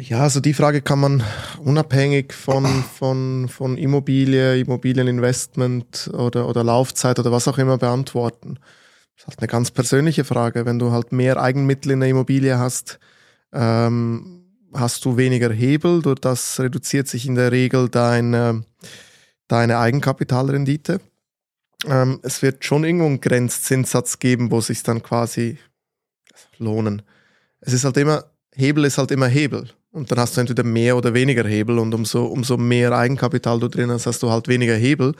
Ja, 0.00 0.20
also 0.20 0.38
die 0.38 0.54
Frage 0.54 0.80
kann 0.80 1.00
man 1.00 1.24
unabhängig 1.58 2.32
von, 2.32 2.64
von, 2.98 3.48
von 3.48 3.76
Immobilie, 3.76 4.60
Immobilieninvestment 4.60 6.10
oder, 6.12 6.48
oder 6.48 6.62
Laufzeit 6.62 7.18
oder 7.18 7.32
was 7.32 7.48
auch 7.48 7.58
immer 7.58 7.78
beantworten. 7.78 8.58
Das 9.16 9.24
ist 9.24 9.28
halt 9.28 9.38
eine 9.40 9.48
ganz 9.48 9.72
persönliche 9.72 10.22
Frage. 10.22 10.66
Wenn 10.66 10.78
du 10.78 10.92
halt 10.92 11.10
mehr 11.10 11.40
Eigenmittel 11.40 11.90
in 11.92 12.00
der 12.00 12.10
Immobilie 12.10 12.58
hast, 12.58 13.00
ähm, 13.52 14.44
hast 14.72 15.04
du 15.04 15.16
weniger 15.16 15.50
Hebel. 15.50 16.02
Durch 16.02 16.20
das 16.20 16.60
reduziert 16.60 17.08
sich 17.08 17.26
in 17.26 17.34
der 17.34 17.50
Regel 17.50 17.88
deine, 17.88 18.64
deine 19.48 19.78
Eigenkapitalrendite. 19.78 21.00
Ähm, 21.86 22.20
es 22.22 22.42
wird 22.42 22.64
schon 22.64 22.84
irgendwo 22.84 23.06
einen 23.06 23.20
Grenzzinssatz 23.20 24.20
geben, 24.20 24.52
wo 24.52 24.60
sich 24.60 24.84
dann 24.84 25.02
quasi 25.02 25.58
lohnen. 26.58 27.02
Es 27.60 27.72
ist 27.72 27.84
halt 27.84 27.96
immer, 27.96 28.24
Hebel 28.54 28.84
ist 28.84 28.98
halt 28.98 29.10
immer 29.10 29.26
Hebel. 29.26 29.68
Und 29.98 30.10
dann 30.10 30.20
hast 30.20 30.36
du 30.36 30.40
entweder 30.40 30.62
mehr 30.62 30.96
oder 30.96 31.12
weniger 31.12 31.46
Hebel 31.46 31.78
und 31.78 31.92
umso, 31.92 32.24
umso 32.24 32.56
mehr 32.56 32.92
Eigenkapital 32.92 33.58
du 33.58 33.68
drin 33.68 33.90
hast, 33.90 34.06
hast 34.06 34.22
du 34.22 34.30
halt 34.30 34.46
weniger 34.46 34.74
Hebel. 34.74 35.14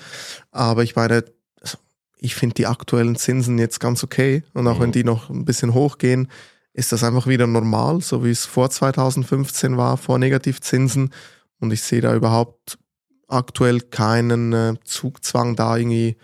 Aber 0.53 0.85
ich 0.85 0.95
meine, 0.95 1.25
also, 1.61 1.79
ich 2.19 2.37
finde 2.37 2.55
die 2.55 2.67
aktuellen 2.67 3.17
Zinsen 3.17 3.59
jetzt 3.59 3.81
ganz 3.81 4.05
okay. 4.05 4.45
Und 4.55 4.69
auch 4.69 4.79
mhm. 4.79 4.83
wenn 4.83 4.93
die 4.93 5.05
noch 5.05 5.31
ein 5.31 5.45
bisschen 5.45 5.75
hochgehen, 5.75 6.29
ist 6.73 6.93
das 6.93 7.03
einfach 7.03 7.27
wieder 7.27 7.49
normal, 7.49 8.01
so 8.01 8.25
wie 8.25 8.31
es 8.31 8.47
vor 8.47 8.71
2015 8.71 9.77
war, 9.77 9.97
vor 9.97 10.21
Negativzinsen. 10.21 11.13
Und 11.59 11.73
ich 11.73 11.83
sehe 11.83 12.01
da 12.01 12.15
überhaupt 12.15 12.79
aktuell 13.27 13.81
keinen 13.81 14.53
äh, 14.53 14.75
Zugzwang 14.85 15.57
da 15.57 15.77
irgendwie, 15.77 16.17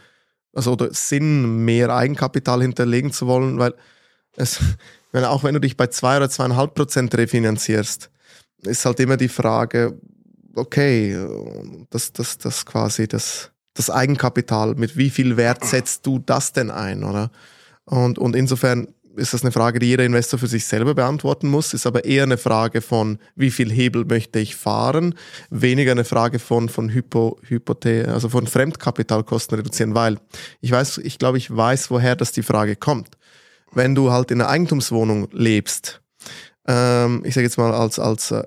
also 0.55 0.73
oder 0.73 0.95
Sinn, 0.95 1.65
mehr 1.65 1.91
Eigenkapital 1.91 2.63
hinterlegen 2.63 3.13
zu 3.13 3.27
wollen, 3.27 3.59
weil 3.59 3.75
es, 4.37 4.61
wenn, 5.13 5.25
auch 5.25 5.43
wenn 5.43 5.55
du 5.55 5.61
dich 5.61 5.77
bei 5.77 5.89
zwei 5.89 6.19
oder 6.19 6.31
zweieinhalb 6.31 6.75
Prozent 6.75 7.17
refinanzierst, 7.17 8.11
ist 8.67 8.85
halt 8.85 9.01
immer 9.01 9.17
die 9.17 9.29
Frage, 9.29 9.99
okay, 10.55 11.17
das, 11.91 12.13
das, 12.13 12.39
das 12.39 12.65
quasi 12.67 13.09
das, 13.09 13.51
das 13.75 13.91
Eigenkapital, 13.91 14.75
mit 14.75 14.97
wie 14.97 15.11
viel 15.11 15.37
Wert 15.37 15.65
setzt 15.65 16.07
du 16.07 16.19
das 16.19 16.53
denn 16.53 16.71
ein, 16.71 17.05
oder? 17.05 17.31
Und, 17.85 18.19
und 18.19 18.35
insofern 18.37 18.89
ist 19.17 19.33
das 19.33 19.43
eine 19.43 19.53
Frage, 19.53 19.79
die 19.79 19.87
jeder 19.87 20.05
Investor 20.05 20.39
für 20.39 20.47
sich 20.47 20.67
selber 20.67 20.95
beantworten 20.95 21.49
muss, 21.49 21.75
ist 21.75 21.87
aber 21.87 22.05
eher 22.05 22.25
eine 22.25 22.39
Frage 22.39 22.81
von, 22.81 23.19
wie 23.37 23.51
viel 23.51 23.71
Hebel 23.71 24.05
möchte 24.05 24.39
ich 24.39 24.57
fahren, 24.57 25.15
weniger 25.51 25.93
eine 25.93 26.05
Frage 26.05 26.39
von, 26.39 26.69
von 26.69 26.89
Hypo, 26.89 27.39
Hypothe, 27.43 28.09
also 28.09 28.29
von 28.29 28.47
Fremdkapitalkosten 28.47 29.57
reduzieren, 29.57 29.95
weil 29.95 30.19
ich 30.61 30.71
weiß, 30.71 30.99
ich 30.99 31.19
glaube, 31.19 31.39
ich 31.39 31.55
weiß, 31.55 31.91
woher 31.91 32.17
das 32.17 32.33
die 32.33 32.43
Frage 32.43 32.77
kommt. 32.77 33.11
Wenn 33.73 33.95
du 33.95 34.11
halt 34.11 34.31
in 34.31 34.41
einer 34.41 34.51
Eigentumswohnung 34.51 35.29
lebst, 35.33 36.01
ähm, 36.67 37.23
ich 37.25 37.35
sage 37.35 37.47
jetzt 37.47 37.59
mal 37.59 37.73
als, 37.73 37.99
als 37.99 38.31
äh, 38.31 38.43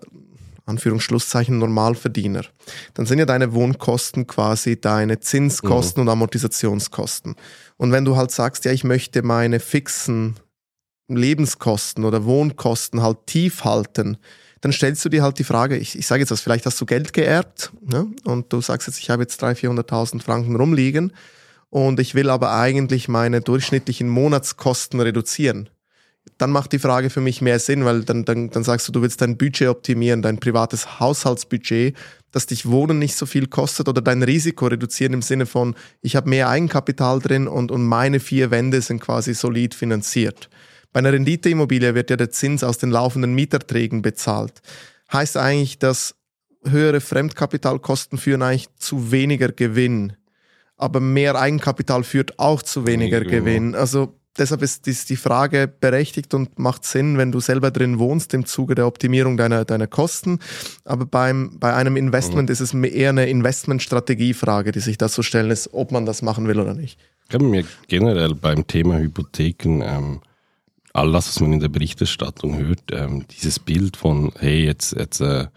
Anführungsschlusszeichen 0.66 1.58
Normalverdiener, 1.58 2.44
dann 2.94 3.06
sind 3.06 3.20
ja 3.20 3.26
deine 3.26 3.54
Wohnkosten 3.54 4.28
quasi 4.28 4.80
deine 4.80 5.20
Zinskosten 5.20 6.04
mhm. 6.04 6.08
und 6.08 6.12
Amortisationskosten. 6.14 7.36
Und 7.78 7.92
wenn 7.92 8.06
du 8.06 8.18
halt 8.18 8.32
sagst, 8.32 8.66
ja, 8.66 8.72
ich 8.72 8.84
möchte 8.84 9.24
meine 9.24 9.60
fixen 9.60 10.36
Lebenskosten 11.08 12.04
oder 12.04 12.26
Wohnkosten 12.26 13.02
halt 13.02 13.28
tief 13.28 13.64
halten, 13.64 14.18
dann 14.62 14.74
stellst 14.74 15.06
du 15.06 15.10
dir 15.10 15.24
halt 15.24 15.40
die 15.40 15.46
Frage, 15.46 15.78
ich, 15.78 15.98
ich 15.98 16.06
sage 16.06 16.22
jetzt 16.22 16.32
was, 16.32 16.42
vielleicht 16.42 16.66
hast 16.66 16.82
du 16.82 16.86
Geld 16.86 17.14
geerbt 17.14 17.72
ne? 17.82 18.08
und 18.26 18.52
du 18.52 18.60
sagst 18.60 18.88
jetzt, 18.88 19.00
ich 19.00 19.10
habe 19.10 19.24
jetzt 19.24 19.42
300.000, 19.42 19.86
400.000 19.86 20.22
Franken 20.22 20.56
rumliegen 20.56 21.14
und 21.70 22.00
ich 22.00 22.16
will 22.16 22.30
aber 22.30 22.54
eigentlich 22.54 23.08
meine 23.08 23.40
durchschnittlichen 23.40 24.10
Monatskosten 24.10 25.00
reduzieren 25.00 25.70
dann 26.38 26.52
macht 26.52 26.72
die 26.72 26.80
Frage 26.80 27.10
für 27.10 27.22
mich 27.22 27.42
mehr 27.42 27.60
Sinn, 27.60 27.86
weil 27.86 28.04
dann, 28.04 28.26
dann, 28.26 28.50
dann 28.50 28.64
sagst 28.64 28.88
du, 28.88 28.92
du 28.92 29.02
willst 29.02 29.22
dein 29.22 29.38
Budget 29.38 29.68
optimieren, 29.68 30.22
dein 30.22 30.40
privates 30.40 31.00
Haushaltsbudget, 31.00 31.96
dass 32.32 32.46
dich 32.46 32.68
Wohnen 32.68 33.00
nicht 33.00 33.16
so 33.16 33.26
viel 33.26 33.48
kostet 33.48 33.88
oder 33.88 34.02
dein 34.02 34.24
Risiko 34.24 34.68
reduzieren 34.68 35.14
im 35.14 35.22
Sinne 35.22 35.46
von, 35.46 35.76
ich 36.02 36.16
habe 36.16 36.30
mehr 36.30 36.50
Eigenkapital 36.50 37.20
drin 37.20 37.48
und, 37.48 37.72
und 37.72 37.86
meine 37.86 38.20
vier 38.20 38.52
Wände 38.52 38.82
sind 38.82 39.00
quasi 39.00 39.34
solid 39.34 39.74
finanziert. 39.74 40.50
Bei 40.94 41.00
einer 41.00 41.14
Renditeimmobilie 41.14 41.96
wird 41.96 42.10
ja 42.10 42.18
der 42.18 42.32
Zins 42.32 42.64
aus 42.64 42.78
den 42.78 42.92
laufenden 42.92 43.34
Mieterträgen 43.34 44.02
bezahlt. 44.02 44.62
Heißt 45.12 45.38
eigentlich, 45.38 45.80
dass 45.80 46.16
höhere 46.64 47.02
Fremdkapitalkosten 47.02 48.18
führen 48.18 48.42
eigentlich 48.42 48.68
zu 48.78 49.12
weniger 49.12 49.52
Gewinn. 49.52 50.14
Aber 50.76 51.00
mehr 51.00 51.36
Eigenkapital 51.36 52.04
führt 52.04 52.40
auch 52.40 52.62
zu 52.62 52.86
weniger 52.86 53.22
genau. 53.22 53.32
Gewinn. 53.32 53.76
Also 53.76 54.20
deshalb 54.40 54.62
ist, 54.62 55.10
die 55.10 55.16
Frage 55.16 55.68
berechtigt 55.68 56.34
und 56.34 56.60
macht 56.60 56.86
Sinn, 56.86 57.18
wenn 57.18 57.32
du 57.32 57.40
selber 57.40 57.72
drin 57.72 58.00
wohnst, 58.00 58.34
im 58.34 58.46
Zuge 58.46 58.76
der 58.76 58.88
Optimierung 58.88 59.38
deiner, 59.38 59.66
deiner 59.66 59.88
Kosten. 59.88 60.40
Aber 60.86 61.06
beim, 61.06 61.58
bei 61.60 61.74
einem 61.74 61.98
Investment 61.98 62.50
mhm. 62.50 62.54
ist 62.54 62.60
es 62.62 62.74
eher 62.74 63.10
eine 63.10 63.28
Investmentstrategiefrage, 63.28 64.72
die 64.72 64.80
sich 64.80 64.98
dazu 64.98 65.24
stellen 65.24 65.52
ist, 65.52 65.74
ob 65.74 65.92
man 65.92 66.06
das 66.06 66.22
machen 66.22 66.48
will 66.48 66.60
oder 66.60 66.74
nicht. 66.74 67.00
Ich 67.30 67.36
habe 67.36 67.46
mir 67.46 67.66
generell 67.88 68.36
beim 68.36 68.66
Thema 68.68 68.98
Hypotheken 69.00 69.82
ähm, 69.82 70.22
all 70.94 71.12
das, 71.12 71.28
was 71.28 71.40
man 71.40 71.54
in 71.54 71.60
der 71.60 71.70
Berichterstattung 71.70 72.58
hört, 72.58 72.84
ähm, 72.92 73.26
dieses 73.30 73.60
Bild 73.60 73.98
von, 73.98 74.32
hey, 74.40 74.66
jetzt, 74.66 74.96
jetzt 74.98 75.22
äh, 75.22 75.48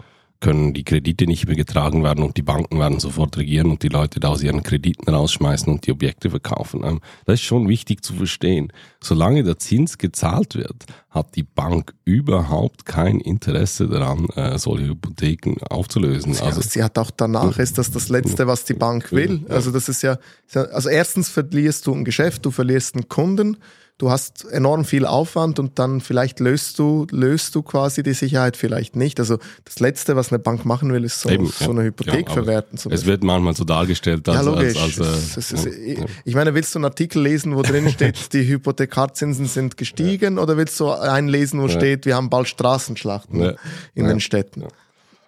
können 0.40 0.72
die 0.72 0.84
Kredite 0.84 1.26
nicht 1.26 1.46
mehr 1.46 1.56
getragen 1.56 2.02
werden 2.02 2.24
und 2.24 2.36
die 2.36 2.42
Banken 2.42 2.78
werden 2.78 2.98
sofort 2.98 3.36
regieren 3.36 3.70
und 3.70 3.82
die 3.82 3.88
Leute 3.88 4.20
da 4.20 4.28
aus 4.28 4.42
ihren 4.42 4.62
Krediten 4.62 5.08
rausschmeißen 5.12 5.70
und 5.72 5.86
die 5.86 5.92
Objekte 5.92 6.30
verkaufen. 6.30 6.82
Ähm, 6.82 7.00
das 7.26 7.34
ist 7.34 7.42
schon 7.42 7.68
wichtig 7.68 8.02
zu 8.02 8.14
verstehen. 8.14 8.72
Solange 9.02 9.44
der 9.44 9.58
Zins 9.58 9.98
gezahlt 9.98 10.54
wird, 10.54 10.86
hat 11.10 11.36
die 11.36 11.42
Bank 11.42 11.94
überhaupt 12.04 12.86
kein 12.86 13.20
Interesse 13.20 13.86
daran, 13.88 14.28
äh, 14.30 14.58
solche 14.58 14.88
Hypotheken 14.88 15.56
aufzulösen. 15.68 16.32
Ja, 16.34 16.44
also 16.44 16.62
sie 16.62 16.82
hat 16.82 16.98
auch 16.98 17.10
danach 17.10 17.58
ist 17.58 17.76
das 17.76 17.90
das 17.90 18.08
Letzte, 18.08 18.46
was 18.46 18.64
die 18.64 18.74
Bank 18.74 19.12
will. 19.12 19.44
Also 19.48 19.70
das 19.70 19.88
ist 19.88 20.02
ja, 20.02 20.18
also 20.54 20.88
erstens 20.88 21.28
verlierst 21.28 21.86
du 21.86 21.94
ein 21.94 22.04
Geschäft, 22.04 22.46
du 22.46 22.50
verlierst 22.50 22.94
einen 22.94 23.08
Kunden 23.08 23.58
du 24.00 24.10
hast 24.10 24.46
enorm 24.50 24.86
viel 24.86 25.04
Aufwand 25.04 25.58
und 25.58 25.78
dann 25.78 26.00
vielleicht 26.00 26.40
löst 26.40 26.78
du, 26.78 27.06
löst 27.10 27.54
du 27.54 27.62
quasi 27.62 28.02
die 28.02 28.14
Sicherheit 28.14 28.56
vielleicht 28.56 28.96
nicht. 28.96 29.20
Also 29.20 29.38
das 29.64 29.78
Letzte, 29.78 30.16
was 30.16 30.32
eine 30.32 30.38
Bank 30.38 30.64
machen 30.64 30.90
will, 30.90 31.04
ist 31.04 31.20
so, 31.20 31.28
Eben, 31.28 31.46
so 31.46 31.70
eine 31.70 31.82
Hypothek 31.84 32.28
ja, 32.28 32.32
verwerten. 32.32 32.78
es 32.90 33.04
wird 33.04 33.22
manchmal 33.22 33.54
so 33.54 33.64
dargestellt, 33.64 34.26
als, 34.26 34.38
ja, 34.38 34.42
logisch. 34.42 34.82
als, 34.82 34.98
als, 35.00 35.52
äh, 35.52 35.54
ist, 35.54 35.98
ja. 35.98 36.04
Ich 36.24 36.34
meine, 36.34 36.54
willst 36.54 36.74
du 36.74 36.78
einen 36.78 36.86
Artikel 36.86 37.22
lesen, 37.22 37.54
wo 37.54 37.62
drin 37.62 37.90
steht, 37.90 38.16
die 38.32 38.48
Hypothekarzinsen 38.48 39.46
sind 39.46 39.76
gestiegen 39.76 40.38
oder 40.38 40.56
willst 40.56 40.80
du 40.80 40.90
einen 40.90 41.28
lesen, 41.28 41.60
wo 41.60 41.68
steht, 41.68 42.06
wir 42.06 42.16
haben 42.16 42.30
bald 42.30 42.48
Straßenschlachten 42.48 43.56
in 43.94 44.06
den 44.06 44.20
Städten? 44.20 44.64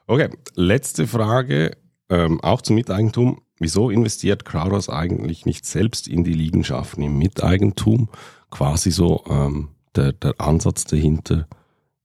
Okay, 0.06 0.30
letzte 0.54 1.06
Frage, 1.06 1.76
ähm, 2.08 2.40
auch 2.40 2.62
zum 2.62 2.76
Miteigentum. 2.76 3.42
Wieso 3.58 3.90
investiert 3.90 4.44
Crowdhouse 4.44 4.88
eigentlich 4.88 5.46
nicht 5.46 5.66
selbst 5.66 6.08
in 6.08 6.24
die 6.24 6.32
Liegenschaften 6.32 7.02
im 7.02 7.18
Miteigentum 7.18 8.08
quasi 8.52 8.92
so 8.92 9.25
ähm, 9.28 9.71
der, 9.97 10.12
der 10.12 10.40
Ansatz 10.40 10.85
dahinter, 10.85 11.49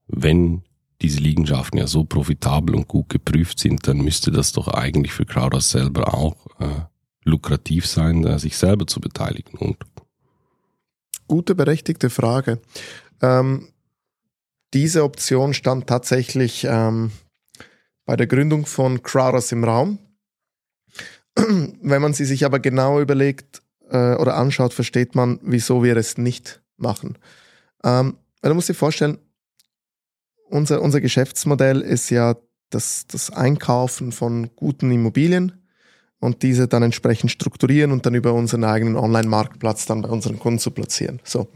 wenn 0.08 0.64
diese 1.02 1.20
Liegenschaften 1.20 1.78
ja 1.78 1.86
so 1.86 2.06
profitabel 2.06 2.74
und 2.74 2.88
gut 2.88 3.10
geprüft 3.10 3.60
sind, 3.60 3.88
dann 3.88 3.98
müsste 3.98 4.32
das 4.32 4.54
doch 4.54 4.68
eigentlich 4.68 5.14
für 5.14 5.26
Crowdhouse 5.26 5.70
selber 5.70 6.12
auch 6.16 6.48
äh, 6.60 6.82
lukrativ 7.24 7.86
sein, 7.86 8.26
äh, 8.26 8.40
sich 8.40 8.58
selber 8.58 8.88
zu 8.88 9.00
beteiligen. 9.00 9.60
Und 9.60 9.78
Gute, 11.28 11.56
berechtigte 11.56 12.10
Frage. 12.10 12.60
Ähm, 13.22 13.68
diese 14.74 15.04
Option 15.04 15.54
stand 15.54 15.88
tatsächlich 15.88 16.66
ähm, 16.68 17.12
bei 18.06 18.16
der 18.16 18.28
Gründung 18.28 18.66
von 18.66 19.04
Crowdhouse 19.04 19.52
im 19.52 19.66
Raum. 19.66 20.00
Wenn 21.36 22.02
man 22.02 22.14
sie 22.14 22.26
sich 22.26 22.46
aber 22.46 22.60
genau 22.60 23.02
überlegt, 23.02 23.62
äh, 23.90 24.16
oder 24.16 24.36
anschaut, 24.36 24.74
versteht 24.74 25.16
man, 25.16 25.40
wieso 25.42 25.84
wir 25.84 25.98
es 25.98 26.18
nicht 26.18 26.62
machen. 26.78 27.18
Ähm, 27.84 28.18
weil 28.42 28.50
du 28.50 28.56
musst 28.56 28.70
dir 28.70 28.74
vorstellen, 28.74 29.18
unser, 30.50 30.82
unser 30.82 31.02
Geschäftsmodell 31.02 31.82
ist 31.82 32.10
ja 32.10 32.36
das, 32.70 33.06
das 33.08 33.30
Einkaufen 33.32 34.12
von 34.12 34.50
guten 34.56 34.92
Immobilien 34.92 35.64
und 36.20 36.44
diese 36.44 36.68
dann 36.68 36.84
entsprechend 36.84 37.32
strukturieren 37.32 37.92
und 37.92 38.06
dann 38.06 38.16
über 38.16 38.34
unseren 38.34 38.64
eigenen 38.64 38.96
Online-Marktplatz 38.96 39.86
dann 39.86 40.02
bei 40.02 40.10
unseren 40.10 40.40
Kunden 40.40 40.60
zu 40.60 40.72
platzieren. 40.72 41.20
So. 41.24 41.50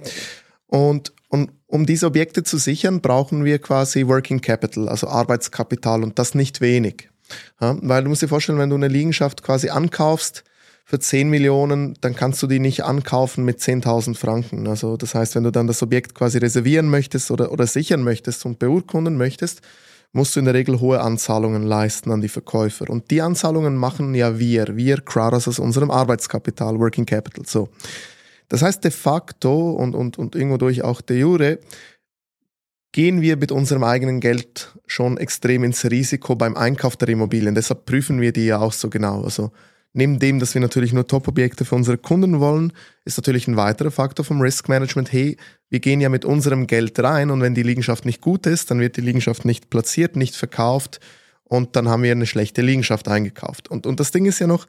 Und, 0.68 1.14
und 1.30 1.52
um 1.68 1.86
diese 1.86 2.06
Objekte 2.06 2.44
zu 2.44 2.58
sichern, 2.58 3.02
brauchen 3.02 3.44
wir 3.44 3.60
quasi 3.60 4.08
Working 4.08 4.42
Capital, 4.42 4.88
also 4.88 5.08
Arbeitskapital 5.08 6.04
und 6.04 6.20
das 6.20 6.36
nicht 6.36 6.62
wenig. 6.62 7.10
Ja, 7.60 7.78
weil 7.82 8.04
du 8.04 8.10
musst 8.10 8.22
dir 8.22 8.28
vorstellen, 8.28 8.60
wenn 8.60 8.70
du 8.70 8.76
eine 8.76 8.90
Liegenschaft 8.90 9.42
quasi 9.42 9.70
ankaufst, 9.70 10.44
für 10.86 11.00
10 11.00 11.30
Millionen, 11.30 11.96
dann 12.02 12.16
kannst 12.16 12.44
du 12.44 12.48
die 12.48 12.60
nicht 12.60 12.84
ankaufen 12.84 13.46
mit 13.46 13.60
10.000 13.60 14.16
Franken. 14.16 14.68
Also 14.68 14.98
das 14.98 15.16
heißt, 15.16 15.36
wenn 15.36 15.44
du 15.44 15.52
dann 15.52 15.68
das 15.68 15.82
Objekt 15.82 16.16
quasi 16.16 16.38
reservieren 16.38 16.90
möchtest 16.90 17.32
oder, 17.32 17.52
oder 17.52 17.68
sichern 17.68 18.04
möchtest 18.04 18.46
und 18.46 18.60
beurkunden 18.60 19.18
möchtest, 19.18 19.62
musst 20.14 20.36
du 20.36 20.40
in 20.40 20.46
der 20.46 20.54
Regel 20.54 20.80
hohe 20.80 21.00
Anzahlungen 21.00 21.64
leisten 21.64 22.12
an 22.12 22.22
die 22.22 22.28
Verkäufer. 22.28 22.90
Und 22.90 23.12
die 23.12 23.22
Anzahlungen 23.22 23.76
machen 23.76 24.14
ja 24.14 24.40
wir, 24.40 24.76
wir 24.76 24.98
Crowders 24.98 25.48
aus 25.48 25.60
unserem 25.60 25.92
Arbeitskapital, 25.92 26.80
Working 26.80 27.06
Capital. 27.06 27.46
So. 27.46 27.70
Das 28.50 28.62
heißt 28.62 28.84
de 28.84 28.92
facto 28.92 29.72
und, 29.72 29.96
und, 29.96 30.18
und 30.18 30.36
irgendwo 30.36 30.58
durch 30.58 30.84
auch 30.84 31.00
de 31.00 31.18
jure, 31.18 31.60
gehen 32.92 33.22
wir 33.22 33.38
mit 33.38 33.54
unserem 33.54 33.84
eigenen 33.86 34.20
Geld 34.20 34.78
schon 34.86 35.18
extrem 35.18 35.64
ins 35.64 35.90
Risiko 35.90 36.36
beim 36.36 36.58
Einkauf 36.58 36.98
der 36.98 37.08
Immobilien. 37.08 37.56
Deshalb 37.56 37.86
prüfen 37.86 38.20
wir 38.20 38.34
die 38.34 38.48
ja 38.48 38.60
auch 38.60 38.74
so 38.74 38.90
genau. 38.90 39.24
Also 39.24 39.52
neben 39.94 40.20
dem, 40.20 40.40
dass 40.40 40.54
wir 40.54 40.62
natürlich 40.62 40.94
nur 40.94 41.08
Top-Objekte 41.08 41.66
für 41.66 41.76
unsere 41.76 41.98
Kunden 41.98 42.40
wollen, 42.40 42.74
ist 43.06 43.18
natürlich 43.18 43.48
ein 43.48 43.58
weiterer 43.58 43.92
Faktor 43.92 44.24
vom 44.24 44.42
Risk 44.42 44.70
Management. 44.70 45.12
Hey, 45.12 45.38
wir 45.70 45.80
gehen 45.80 46.02
ja 46.02 46.10
mit 46.10 46.26
unserem 46.26 46.68
Geld 46.68 47.00
rein 47.00 47.30
und 47.30 47.42
wenn 47.42 47.56
die 47.56 47.64
Liegenschaft 47.64 48.06
nicht 48.06 48.22
gut 48.22 48.46
ist, 48.46 48.72
dann 48.72 48.80
wird 48.80 48.98
die 48.98 49.02
Liegenschaft 49.02 49.46
nicht 49.46 49.70
platziert, 49.70 50.16
nicht 50.16 50.36
verkauft 50.36 51.00
und 51.44 51.76
dann 51.76 51.90
haben 51.90 52.04
wir 52.04 52.12
eine 52.12 52.26
schlechte 52.26 52.62
Liegenschaft 52.62 53.08
eingekauft. 53.08 53.70
Und, 53.70 53.86
und 53.86 54.00
das 54.00 54.12
Ding 54.12 54.26
ist 54.26 54.40
ja 54.40 54.48
noch, 54.48 54.68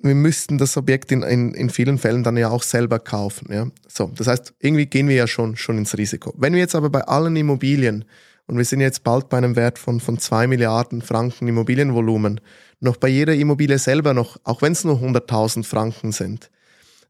wir 0.00 0.14
müssten 0.14 0.58
das 0.58 0.76
Objekt 0.76 1.12
in, 1.12 1.22
in, 1.22 1.54
in 1.54 1.70
vielen 1.70 1.98
Fällen 1.98 2.22
dann 2.22 2.36
ja 2.36 2.50
auch 2.50 2.62
selber 2.62 2.98
kaufen. 2.98 3.52
Ja? 3.52 3.68
So, 3.88 4.10
das 4.14 4.28
heißt, 4.28 4.54
irgendwie 4.60 4.86
gehen 4.86 5.08
wir 5.08 5.16
ja 5.16 5.26
schon, 5.26 5.56
schon 5.56 5.76
ins 5.76 5.98
Risiko. 5.98 6.32
Wenn 6.38 6.52
wir 6.52 6.60
jetzt 6.60 6.74
aber 6.74 6.88
bei 6.88 7.02
allen 7.02 7.36
Immobilien, 7.36 8.04
und 8.48 8.56
wir 8.56 8.64
sind 8.64 8.80
jetzt 8.80 9.04
bald 9.04 9.28
bei 9.28 9.36
einem 9.36 9.56
Wert 9.56 9.78
von, 9.78 10.00
von 10.00 10.18
zwei 10.18 10.46
Milliarden 10.46 11.02
Franken 11.02 11.46
Immobilienvolumen, 11.46 12.40
noch 12.80 12.96
bei 12.96 13.08
jeder 13.08 13.34
Immobilie 13.34 13.78
selber 13.78 14.14
noch, 14.14 14.38
auch 14.42 14.62
wenn 14.62 14.72
es 14.72 14.84
nur 14.84 14.96
100.000 14.96 15.64
Franken 15.64 16.12
sind, 16.12 16.50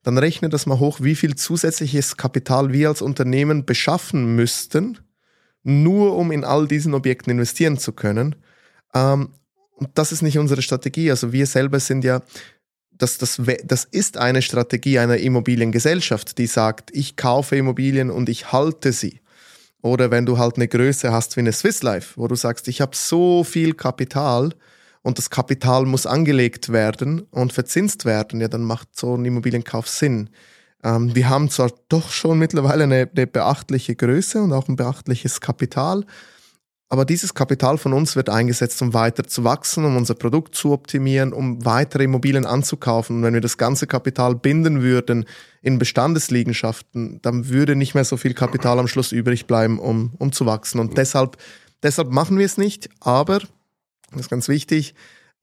dann 0.03 0.19
rechne 0.19 0.49
das 0.49 0.67
mal 0.67 0.79
hoch, 0.79 0.99
wie 1.01 1.15
viel 1.15 1.37
zusätzliches 1.37 2.17
Kapital 2.17 2.73
wir 2.73 2.89
als 2.89 3.03
Unternehmen 3.03 3.65
beschaffen 3.65 4.35
müssten, 4.35 4.99
nur 5.63 6.17
um 6.17 6.33
in 6.33 6.45
all 6.45 6.67
diesen 6.67 6.95
Objekten 6.95 7.31
investieren 7.31 7.79
zu 7.79 7.93
können. 7.93 8.35
Ähm, 8.95 9.31
und 9.77 9.91
das 9.95 10.11
ist 10.11 10.23
nicht 10.23 10.39
unsere 10.39 10.63
Strategie. 10.63 11.11
Also 11.11 11.33
wir 11.33 11.47
selber 11.47 11.79
sind 11.79 12.03
ja 12.03 12.23
das, 12.91 13.19
das, 13.19 13.41
das 13.65 13.85
ist 13.85 14.17
eine 14.17 14.43
Strategie 14.43 14.99
einer 14.99 15.19
Immobiliengesellschaft, 15.19 16.37
die 16.39 16.49
sagt, 16.49 16.91
ich 16.93 17.15
kaufe 17.15 17.55
Immobilien 17.55 18.11
und 18.11 18.29
ich 18.29 18.51
halte 18.51 18.93
sie. 18.93 19.21
Oder 19.83 20.11
wenn 20.11 20.27
du 20.27 20.39
halt 20.39 20.57
eine 20.57 20.69
Größe 20.69 21.13
hast 21.13 21.37
wie 21.37 21.41
eine 21.41 21.53
Swiss 21.53 21.83
Life, 21.83 22.15
wo 22.17 22.27
du 22.27 22.35
sagst, 22.35 22.69
ich 22.69 22.81
habe 22.81 22.97
so 22.97 23.45
viel 23.45 23.75
Kapital 23.75 24.51
und 25.03 25.19
das 25.19 25.31
Kapital 25.31 25.85
muss 25.85 26.07
angelegt 26.07 26.71
werden 26.71 27.21
und 27.31 27.53
verzinst 27.53 28.05
werden, 28.05 28.41
ja, 28.41 28.49
dann 28.49 28.63
macht 28.63 28.89
so 28.97 29.17
ein 29.17 29.25
Immobilienkauf 29.25 29.89
Sinn. 29.89 30.31
Ähm, 30.83 31.15
wir 31.15 31.29
haben 31.29 31.49
zwar 31.49 31.71
doch 31.89 32.11
schon 32.11 32.39
mittlerweile 32.39 32.85
eine, 32.85 33.09
eine 33.15 33.27
beachtliche 33.27 33.95
Größe 33.95 34.43
und 34.43 34.53
auch 34.53 34.69
ein 34.69 34.77
beachtliches 34.77 35.41
Kapital, 35.41 36.05
aber 36.91 37.05
dieses 37.05 37.35
Kapital 37.35 37.77
von 37.77 37.93
uns 37.93 38.17
wird 38.17 38.31
eingesetzt, 38.31 38.81
um 38.81 38.95
weiter 38.95 39.25
zu 39.25 39.45
wachsen, 39.45 39.85
um 39.85 39.97
unser 39.97 40.15
Produkt 40.15 40.55
zu 40.55 40.73
optimieren, 40.73 41.35
um 41.35 41.65
weitere 41.65 42.05
Immobilien 42.05 42.47
anzukaufen. 42.47 43.17
Und 43.17 43.23
wenn 43.25 43.35
wir 43.35 43.43
das 43.43 43.59
ganze 43.59 43.87
Kapital 43.87 44.35
binden 44.35 44.81
würden 44.81 45.27
in 45.61 45.79
Bestandesliegenschaften, 45.79 47.21
dann 47.21 47.49
würde 47.49 47.77
nicht 47.77 47.95
mehr 47.95 48.05
so 48.05 48.17
viel 48.17 48.33
Kapital 48.33 48.79
am 48.79 48.89
Schluss 48.89 49.13
übrig 49.13 49.47
bleiben, 49.47 49.79
um, 49.79 50.15
um 50.19 50.33
zu 50.33 50.47
wachsen. 50.47 50.81
Und 50.81 50.97
deshalb, 50.97 51.37
deshalb 51.83 52.11
machen 52.11 52.39
wir 52.39 52.47
es 52.47 52.57
nicht. 52.57 52.89
Aber, 53.01 53.41
das 54.11 54.21
ist 54.21 54.31
ganz 54.31 54.49
wichtig, 54.49 54.95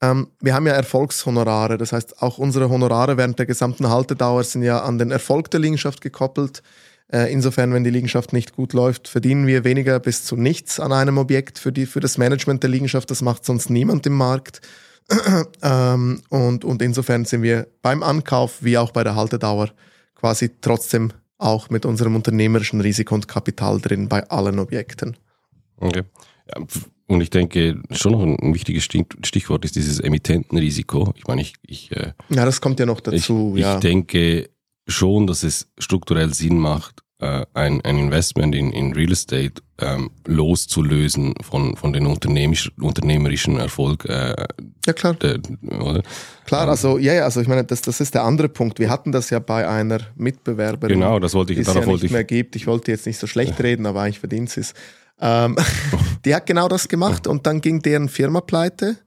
ähm, 0.01 0.29
wir 0.41 0.55
haben 0.55 0.65
ja 0.65 0.73
Erfolgshonorare. 0.73 1.77
Das 1.77 1.91
heißt, 1.91 2.23
auch 2.23 2.39
unsere 2.39 2.69
Honorare 2.69 3.17
während 3.17 3.37
der 3.37 3.45
gesamten 3.45 3.87
Haltedauer 3.87 4.43
sind 4.43 4.63
ja 4.63 4.79
an 4.81 4.97
den 4.97 5.11
Erfolg 5.11 5.51
der 5.51 5.59
Liegenschaft 5.59 6.01
gekoppelt. 6.01 6.63
Äh, 7.11 7.31
insofern, 7.31 7.71
wenn 7.73 7.83
die 7.83 7.91
Liegenschaft 7.91 8.33
nicht 8.33 8.55
gut 8.55 8.73
läuft, 8.73 9.07
verdienen 9.07 9.45
wir 9.45 9.63
weniger 9.63 9.99
bis 9.99 10.25
zu 10.25 10.35
nichts 10.35 10.79
an 10.79 10.91
einem 10.91 11.17
Objekt 11.17 11.59
für, 11.59 11.71
die, 11.71 11.85
für 11.85 11.99
das 11.99 12.17
Management 12.17 12.63
der 12.63 12.69
Liegenschaft. 12.69 13.11
Das 13.11 13.21
macht 13.21 13.45
sonst 13.45 13.69
niemand 13.69 14.05
im 14.07 14.13
Markt. 14.13 14.61
ähm, 15.61 16.21
und, 16.29 16.65
und 16.65 16.81
insofern 16.81 17.25
sind 17.25 17.43
wir 17.43 17.67
beim 17.83 18.01
Ankauf 18.01 18.63
wie 18.63 18.77
auch 18.77 18.91
bei 18.91 19.03
der 19.03 19.15
Haltedauer 19.15 19.69
quasi 20.15 20.49
trotzdem 20.61 21.11
auch 21.37 21.69
mit 21.69 21.85
unserem 21.85 22.15
unternehmerischen 22.15 22.81
Risiko 22.81 23.13
und 23.13 23.27
Kapital 23.27 23.79
drin 23.79 24.09
bei 24.09 24.27
allen 24.29 24.57
Objekten. 24.57 25.17
Okay. 25.77 26.03
Ja, 26.49 26.65
und 27.07 27.21
ich 27.21 27.29
denke, 27.29 27.81
schon 27.91 28.13
noch 28.13 28.21
ein, 28.21 28.53
wichtiges 28.53 28.85
Stichwort 28.85 29.63
ist 29.63 29.75
dieses 29.75 29.99
Emittentenrisiko. 29.99 31.13
Ich 31.15 31.27
meine, 31.27 31.41
ich, 31.41 31.53
ich 31.61 31.91
äh, 31.91 32.13
ja, 32.29 32.45
das 32.45 32.61
kommt 32.61 32.79
ja 32.79 32.87
noch 32.87 32.99
dazu. 32.99 33.53
Ich, 33.55 33.61
ja. 33.61 33.75
ich 33.75 33.81
denke, 33.81 34.49
schon, 34.87 35.27
dass 35.27 35.43
es 35.43 35.67
strukturell 35.77 36.33
Sinn 36.33 36.57
macht, 36.57 37.03
äh, 37.19 37.45
ein, 37.53 37.81
ein 37.81 37.97
Investment 37.97 38.53
in, 38.55 38.71
in 38.71 38.93
Real 38.93 39.11
Estate 39.11 39.61
ähm, 39.79 40.11
loszulösen 40.25 41.33
von, 41.41 41.75
von 41.75 41.93
den 41.93 42.05
unternehmerisch, 42.07 42.71
unternehmerischen 42.79 43.57
Erfolg. 43.57 44.05
Äh, 44.05 44.35
ja, 44.85 44.93
klar. 44.93 45.13
Der, 45.15 45.39
oder? 45.79 46.03
Klar, 46.45 46.63
ähm, 46.63 46.69
also, 46.69 46.97
ja, 46.97 47.13
ja, 47.13 47.23
also 47.23 47.41
ich 47.41 47.47
meine, 47.47 47.63
das, 47.63 47.81
das 47.81 48.01
ist 48.01 48.13
der 48.15 48.23
andere 48.23 48.49
Punkt. 48.49 48.79
Wir 48.79 48.89
hatten 48.89 49.11
das 49.11 49.29
ja 49.29 49.39
bei 49.39 49.67
einer 49.67 49.99
Mitbewerberin. 50.15 50.99
Genau, 50.99 51.19
das 51.19 51.33
wollte 51.33 51.53
ich, 51.53 51.59
die 51.59 51.69
es 51.69 51.73
ja 51.73 51.85
nicht 51.85 52.11
mehr 52.11 52.23
gibt. 52.23 52.55
Ich 52.55 52.67
wollte 52.67 52.91
jetzt 52.91 53.05
nicht 53.05 53.17
so 53.17 53.27
schlecht 53.27 53.61
reden, 53.61 53.85
aber 53.85 54.01
eigentlich 54.01 54.19
verdient 54.19 54.49
sie 54.49 54.61
es. 54.61 54.73
Ähm, 55.19 55.55
die 56.25 56.35
hat 56.35 56.45
genau 56.45 56.67
das 56.67 56.87
gemacht 56.87 57.27
und 57.27 57.47
dann 57.47 57.61
ging 57.61 57.81
deren 57.81 58.09
Firma 58.09 58.41
pleite 58.41 58.97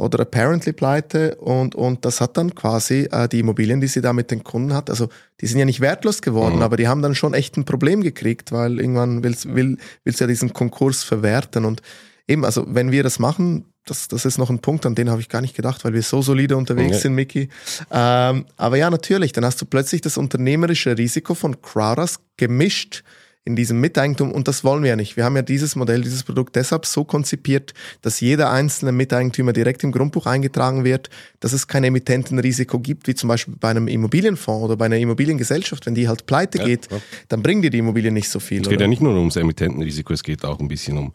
oder 0.00 0.20
apparently 0.20 0.72
pleite 0.72 1.36
und, 1.36 1.74
und 1.74 2.04
das 2.04 2.20
hat 2.20 2.36
dann 2.36 2.54
quasi 2.54 3.08
äh, 3.10 3.28
die 3.28 3.40
Immobilien, 3.40 3.80
die 3.80 3.86
sie 3.86 4.00
da 4.00 4.12
mit 4.12 4.30
den 4.30 4.42
Kunden 4.42 4.74
hat, 4.74 4.90
also 4.90 5.08
die 5.40 5.46
sind 5.46 5.58
ja 5.58 5.64
nicht 5.64 5.80
wertlos 5.80 6.22
geworden, 6.22 6.56
mhm. 6.56 6.62
aber 6.62 6.76
die 6.76 6.88
haben 6.88 7.02
dann 7.02 7.14
schon 7.14 7.34
echt 7.34 7.56
ein 7.56 7.64
Problem 7.64 8.02
gekriegt, 8.02 8.50
weil 8.50 8.80
irgendwann 8.80 9.22
willst, 9.22 9.54
will, 9.54 9.76
willst 10.04 10.20
ja 10.20 10.26
diesen 10.26 10.52
Konkurs 10.52 11.04
verwerten 11.04 11.64
und 11.64 11.82
eben, 12.26 12.44
also 12.44 12.64
wenn 12.68 12.90
wir 12.90 13.02
das 13.02 13.18
machen, 13.18 13.66
das, 13.84 14.08
das 14.08 14.24
ist 14.24 14.38
noch 14.38 14.50
ein 14.50 14.60
Punkt, 14.60 14.86
an 14.86 14.94
den 14.94 15.10
habe 15.10 15.20
ich 15.20 15.28
gar 15.28 15.40
nicht 15.40 15.56
gedacht, 15.56 15.84
weil 15.84 15.92
wir 15.92 16.02
so 16.02 16.22
solide 16.22 16.56
unterwegs 16.56 16.92
okay. 16.92 17.00
sind, 17.00 17.14
Mickey. 17.14 17.48
Ähm, 17.90 18.44
aber 18.56 18.76
ja, 18.76 18.88
natürlich, 18.90 19.32
dann 19.32 19.44
hast 19.44 19.60
du 19.60 19.66
plötzlich 19.66 20.00
das 20.00 20.16
unternehmerische 20.16 20.96
Risiko 20.96 21.34
von 21.34 21.60
Crowders 21.60 22.20
gemischt 22.36 23.02
in 23.44 23.56
diesem 23.56 23.80
Miteigentum 23.80 24.32
und 24.32 24.48
das 24.48 24.64
wollen 24.64 24.82
wir 24.82 24.90
ja 24.90 24.96
nicht. 24.96 25.16
Wir 25.16 25.24
haben 25.24 25.34
ja 25.34 25.42
dieses 25.42 25.74
Modell, 25.74 26.02
dieses 26.02 26.24
Produkt 26.24 26.56
deshalb 26.56 26.84
so 26.84 27.04
konzipiert, 27.04 27.72
dass 28.02 28.20
jeder 28.20 28.50
einzelne 28.50 28.92
Miteigentümer 28.92 29.52
direkt 29.52 29.82
im 29.82 29.92
Grundbuch 29.92 30.26
eingetragen 30.26 30.84
wird, 30.84 31.08
dass 31.40 31.52
es 31.52 31.66
kein 31.66 31.84
Emittentenrisiko 31.84 32.78
gibt, 32.78 33.08
wie 33.08 33.14
zum 33.14 33.28
Beispiel 33.28 33.54
bei 33.58 33.70
einem 33.70 33.88
Immobilienfonds 33.88 34.64
oder 34.64 34.76
bei 34.76 34.86
einer 34.86 34.98
Immobiliengesellschaft. 34.98 35.86
Wenn 35.86 35.94
die 35.94 36.06
halt 36.06 36.26
pleite 36.26 36.58
ja, 36.58 36.64
geht, 36.64 36.90
ja. 36.90 36.98
dann 37.28 37.42
bringen 37.42 37.62
dir 37.62 37.70
die 37.70 37.78
Immobilien 37.78 38.12
nicht 38.12 38.28
so 38.28 38.40
viel. 38.40 38.60
Es 38.60 38.68
geht 38.68 38.76
oder? 38.76 38.84
ja 38.84 38.88
nicht 38.88 39.02
nur 39.02 39.16
ums 39.16 39.36
Emittentenrisiko, 39.36 40.12
es 40.12 40.22
geht 40.22 40.44
auch 40.44 40.60
ein 40.60 40.68
bisschen 40.68 40.98
um 40.98 41.12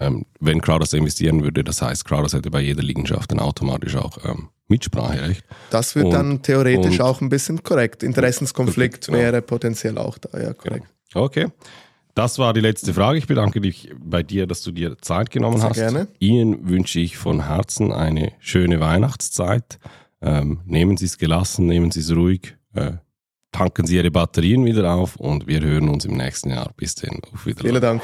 ähm, 0.00 0.24
wenn 0.38 0.60
Crowders 0.60 0.92
investieren 0.92 1.42
würde, 1.42 1.64
das 1.64 1.82
heißt, 1.82 2.04
Crowders 2.04 2.32
hätte 2.32 2.52
bei 2.52 2.60
jeder 2.60 2.82
Liegenschaft 2.84 3.32
dann 3.32 3.40
automatisch 3.40 3.96
auch 3.96 4.16
ähm, 4.24 4.48
Mitspracherecht. 4.68 5.44
Das 5.70 5.96
wird 5.96 6.06
und, 6.06 6.12
dann 6.12 6.42
theoretisch 6.42 7.00
auch 7.00 7.20
ein 7.20 7.28
bisschen 7.28 7.62
korrekt. 7.64 8.02
Interessenskonflikt 8.02 9.06
genau. 9.06 9.18
wäre 9.18 9.42
potenziell 9.42 9.98
auch 9.98 10.18
da, 10.18 10.38
ja, 10.38 10.52
korrekt. 10.52 10.84
Genau. 10.84 10.97
Okay. 11.14 11.48
Das 12.14 12.38
war 12.38 12.52
die 12.52 12.60
letzte 12.60 12.92
Frage. 12.92 13.18
Ich 13.18 13.28
bedanke 13.28 13.60
dich 13.60 13.92
bei 13.96 14.24
dir, 14.24 14.48
dass 14.48 14.62
du 14.62 14.72
dir 14.72 14.98
Zeit 15.00 15.30
genommen 15.30 15.58
Sehr 15.58 15.68
hast. 15.68 15.76
Gerne. 15.76 16.08
Ihnen 16.18 16.68
wünsche 16.68 16.98
ich 16.98 17.16
von 17.16 17.46
Herzen 17.46 17.92
eine 17.92 18.32
schöne 18.40 18.80
Weihnachtszeit. 18.80 19.78
Ähm, 20.20 20.60
nehmen 20.64 20.96
Sie 20.96 21.04
es 21.04 21.16
gelassen, 21.16 21.66
nehmen 21.66 21.92
Sie 21.92 22.00
es 22.00 22.10
ruhig, 22.10 22.56
äh, 22.74 22.94
tanken 23.52 23.86
Sie 23.86 23.96
Ihre 23.96 24.10
Batterien 24.10 24.64
wieder 24.64 24.92
auf 24.92 25.14
und 25.14 25.46
wir 25.46 25.60
hören 25.60 25.88
uns 25.88 26.06
im 26.06 26.16
nächsten 26.16 26.50
Jahr. 26.50 26.72
Bis 26.76 26.96
dann. 26.96 27.20
Auf 27.32 27.46
Wiedersehen. 27.46 27.70
Vielen 27.70 27.82
Dank. 27.82 28.02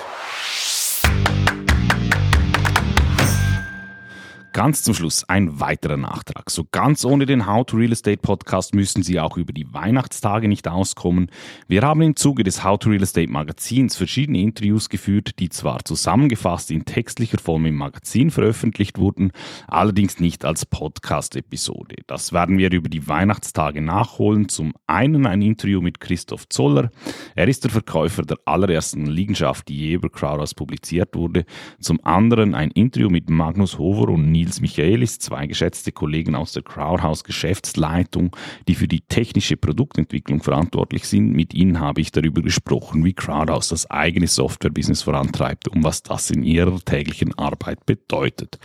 Ganz 4.55 4.85
zum 4.85 4.95
Schluss 4.95 5.29
ein 5.29 5.59
weiterer 5.59 5.97
Nachtrag. 5.97 6.49
So 6.49 6.65
ganz 6.71 7.05
ohne 7.05 7.27
den 7.27 7.49
How 7.49 7.67
to 7.67 7.77
Real 7.77 7.91
Estate 7.91 8.19
Podcast 8.19 8.73
müssen 8.73 9.03
Sie 9.03 9.19
auch 9.19 9.37
über 9.37 9.53
die 9.53 9.67
Weihnachtstage 9.75 10.47
nicht 10.47 10.69
auskommen. 10.69 11.29
Wir 11.67 11.83
haben 11.83 12.03
im 12.03 12.15
Zuge 12.15 12.45
des 12.45 12.63
How 12.63 12.79
to 12.79 12.91
Real 12.91 13.03
Estate 13.03 13.33
Magazins 13.33 13.97
verschiedene 13.97 14.39
Interviews 14.39 14.89
geführt, 14.89 15.41
die 15.41 15.49
zwar 15.49 15.85
zusammengefasst 15.85 16.71
in 16.71 16.85
textlicher 16.85 17.39
Form 17.39 17.67
im 17.67 17.75
Magazin 17.75 18.31
veröffentlicht 18.31 18.97
wurden, 18.97 19.33
allerdings 19.67 20.21
nicht 20.21 20.45
als 20.45 20.67
Podcast-Episode. 20.67 21.97
Das 22.07 22.33
werden 22.33 22.57
wir 22.57 22.71
über 22.71 22.89
die 22.89 23.09
Weihnachtstage 23.09 23.81
nachholen. 23.81 24.49
Zum 24.49 24.73
einen 24.87 25.27
ein 25.27 25.43
Interview 25.43 25.81
mit 25.81 25.99
Christoph 25.99 26.49
Zoller. 26.49 26.93
Er 27.35 27.49
ist 27.49 27.65
der 27.65 27.73
Verkäufer 27.73 28.23
der 28.23 28.39
allerersten 28.45 29.07
Liegenschaft, 29.07 29.67
die 29.67 29.79
je 29.79 29.95
über 29.95 30.11
Crowdhouse 30.11 30.55
publiziert 30.55 31.17
wurde. 31.17 31.45
Zum 31.81 31.99
anderen 32.05 32.55
ein 32.55 32.71
Interview 32.71 33.11
mit 33.11 33.29
Magnus 33.29 33.79
Hover 33.79 34.11
und 34.11 34.31
Nils 34.31 34.44
Nils 34.45 34.61
Michaelis, 34.61 35.19
zwei 35.19 35.47
geschätzte 35.47 35.91
Kollegen 35.91 36.35
aus 36.35 36.53
der 36.53 36.63
Crowdhouse 36.63 37.25
Geschäftsleitung, 37.25 38.37
die 38.69 38.75
für 38.75 38.87
die 38.87 39.01
technische 39.01 39.57
Produktentwicklung 39.57 40.43
verantwortlich 40.43 41.09
sind. 41.09 41.33
Mit 41.33 41.55
ihnen 41.55 41.81
habe 41.81 42.03
ich 42.03 42.13
darüber 42.13 42.43
gesprochen, 42.43 43.07
wie 43.07 43.15
Crowdhouse 43.15 43.69
das 43.69 43.91
eigene 43.91 44.27
Software-Business 44.27 45.03
vorantreibt 45.03 45.69
und 45.69 45.83
was 45.83 46.03
das 46.03 46.31
in 46.31 46.43
ihrer 46.43 46.79
täglichen 46.79 47.33
Arbeit 47.39 47.87
bedeutet. 47.87 48.59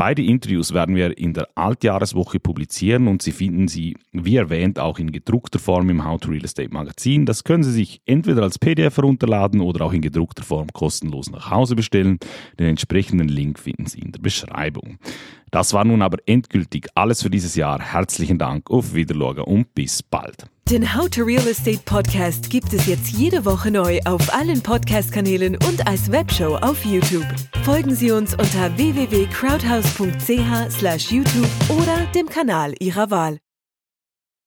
Beide 0.00 0.22
Interviews 0.22 0.72
werden 0.72 0.96
wir 0.96 1.18
in 1.18 1.34
der 1.34 1.46
Altjahreswoche 1.56 2.40
publizieren 2.40 3.06
und 3.06 3.20
Sie 3.20 3.32
finden 3.32 3.68
sie, 3.68 3.98
wie 4.12 4.36
erwähnt, 4.36 4.78
auch 4.78 4.98
in 4.98 5.12
gedruckter 5.12 5.58
Form 5.58 5.90
im 5.90 6.06
How 6.06 6.18
to 6.18 6.30
Real 6.30 6.42
Estate 6.42 6.70
Magazin. 6.72 7.26
Das 7.26 7.44
können 7.44 7.64
Sie 7.64 7.70
sich 7.70 8.00
entweder 8.06 8.42
als 8.42 8.58
PDF 8.58 8.96
herunterladen 8.96 9.60
oder 9.60 9.84
auch 9.84 9.92
in 9.92 10.00
gedruckter 10.00 10.42
Form 10.42 10.68
kostenlos 10.72 11.30
nach 11.30 11.50
Hause 11.50 11.76
bestellen. 11.76 12.18
Den 12.58 12.68
entsprechenden 12.68 13.28
Link 13.28 13.58
finden 13.58 13.84
Sie 13.84 13.98
in 13.98 14.12
der 14.12 14.20
Beschreibung. 14.20 14.96
Das 15.50 15.74
war 15.74 15.84
nun 15.84 16.00
aber 16.00 16.16
endgültig 16.24 16.88
alles 16.94 17.20
für 17.20 17.28
dieses 17.28 17.54
Jahr. 17.54 17.78
Herzlichen 17.78 18.38
Dank, 18.38 18.70
auf 18.70 18.94
Wiedersehen 18.94 19.40
und 19.40 19.74
bis 19.74 20.02
bald. 20.02 20.46
Den 20.70 20.94
How 20.94 21.10
to 21.10 21.24
Real 21.24 21.46
Estate 21.48 21.80
Podcast 21.84 22.48
gibt 22.48 22.72
es 22.72 22.86
jetzt 22.86 23.10
jede 23.10 23.44
Woche 23.44 23.72
neu 23.72 23.98
auf 24.04 24.32
allen 24.32 24.62
Podcast-Kanälen 24.62 25.56
und 25.66 25.84
als 25.88 26.12
Webshow 26.12 26.58
auf 26.58 26.84
YouTube. 26.84 27.26
Folgen 27.64 27.96
Sie 27.96 28.12
uns 28.12 28.34
unter 28.34 28.76
www.crowdhouse.ch/youtube 28.76 31.48
oder 31.70 32.06
dem 32.14 32.28
Kanal 32.28 32.72
Ihrer 32.78 33.10
Wahl. 33.10 33.40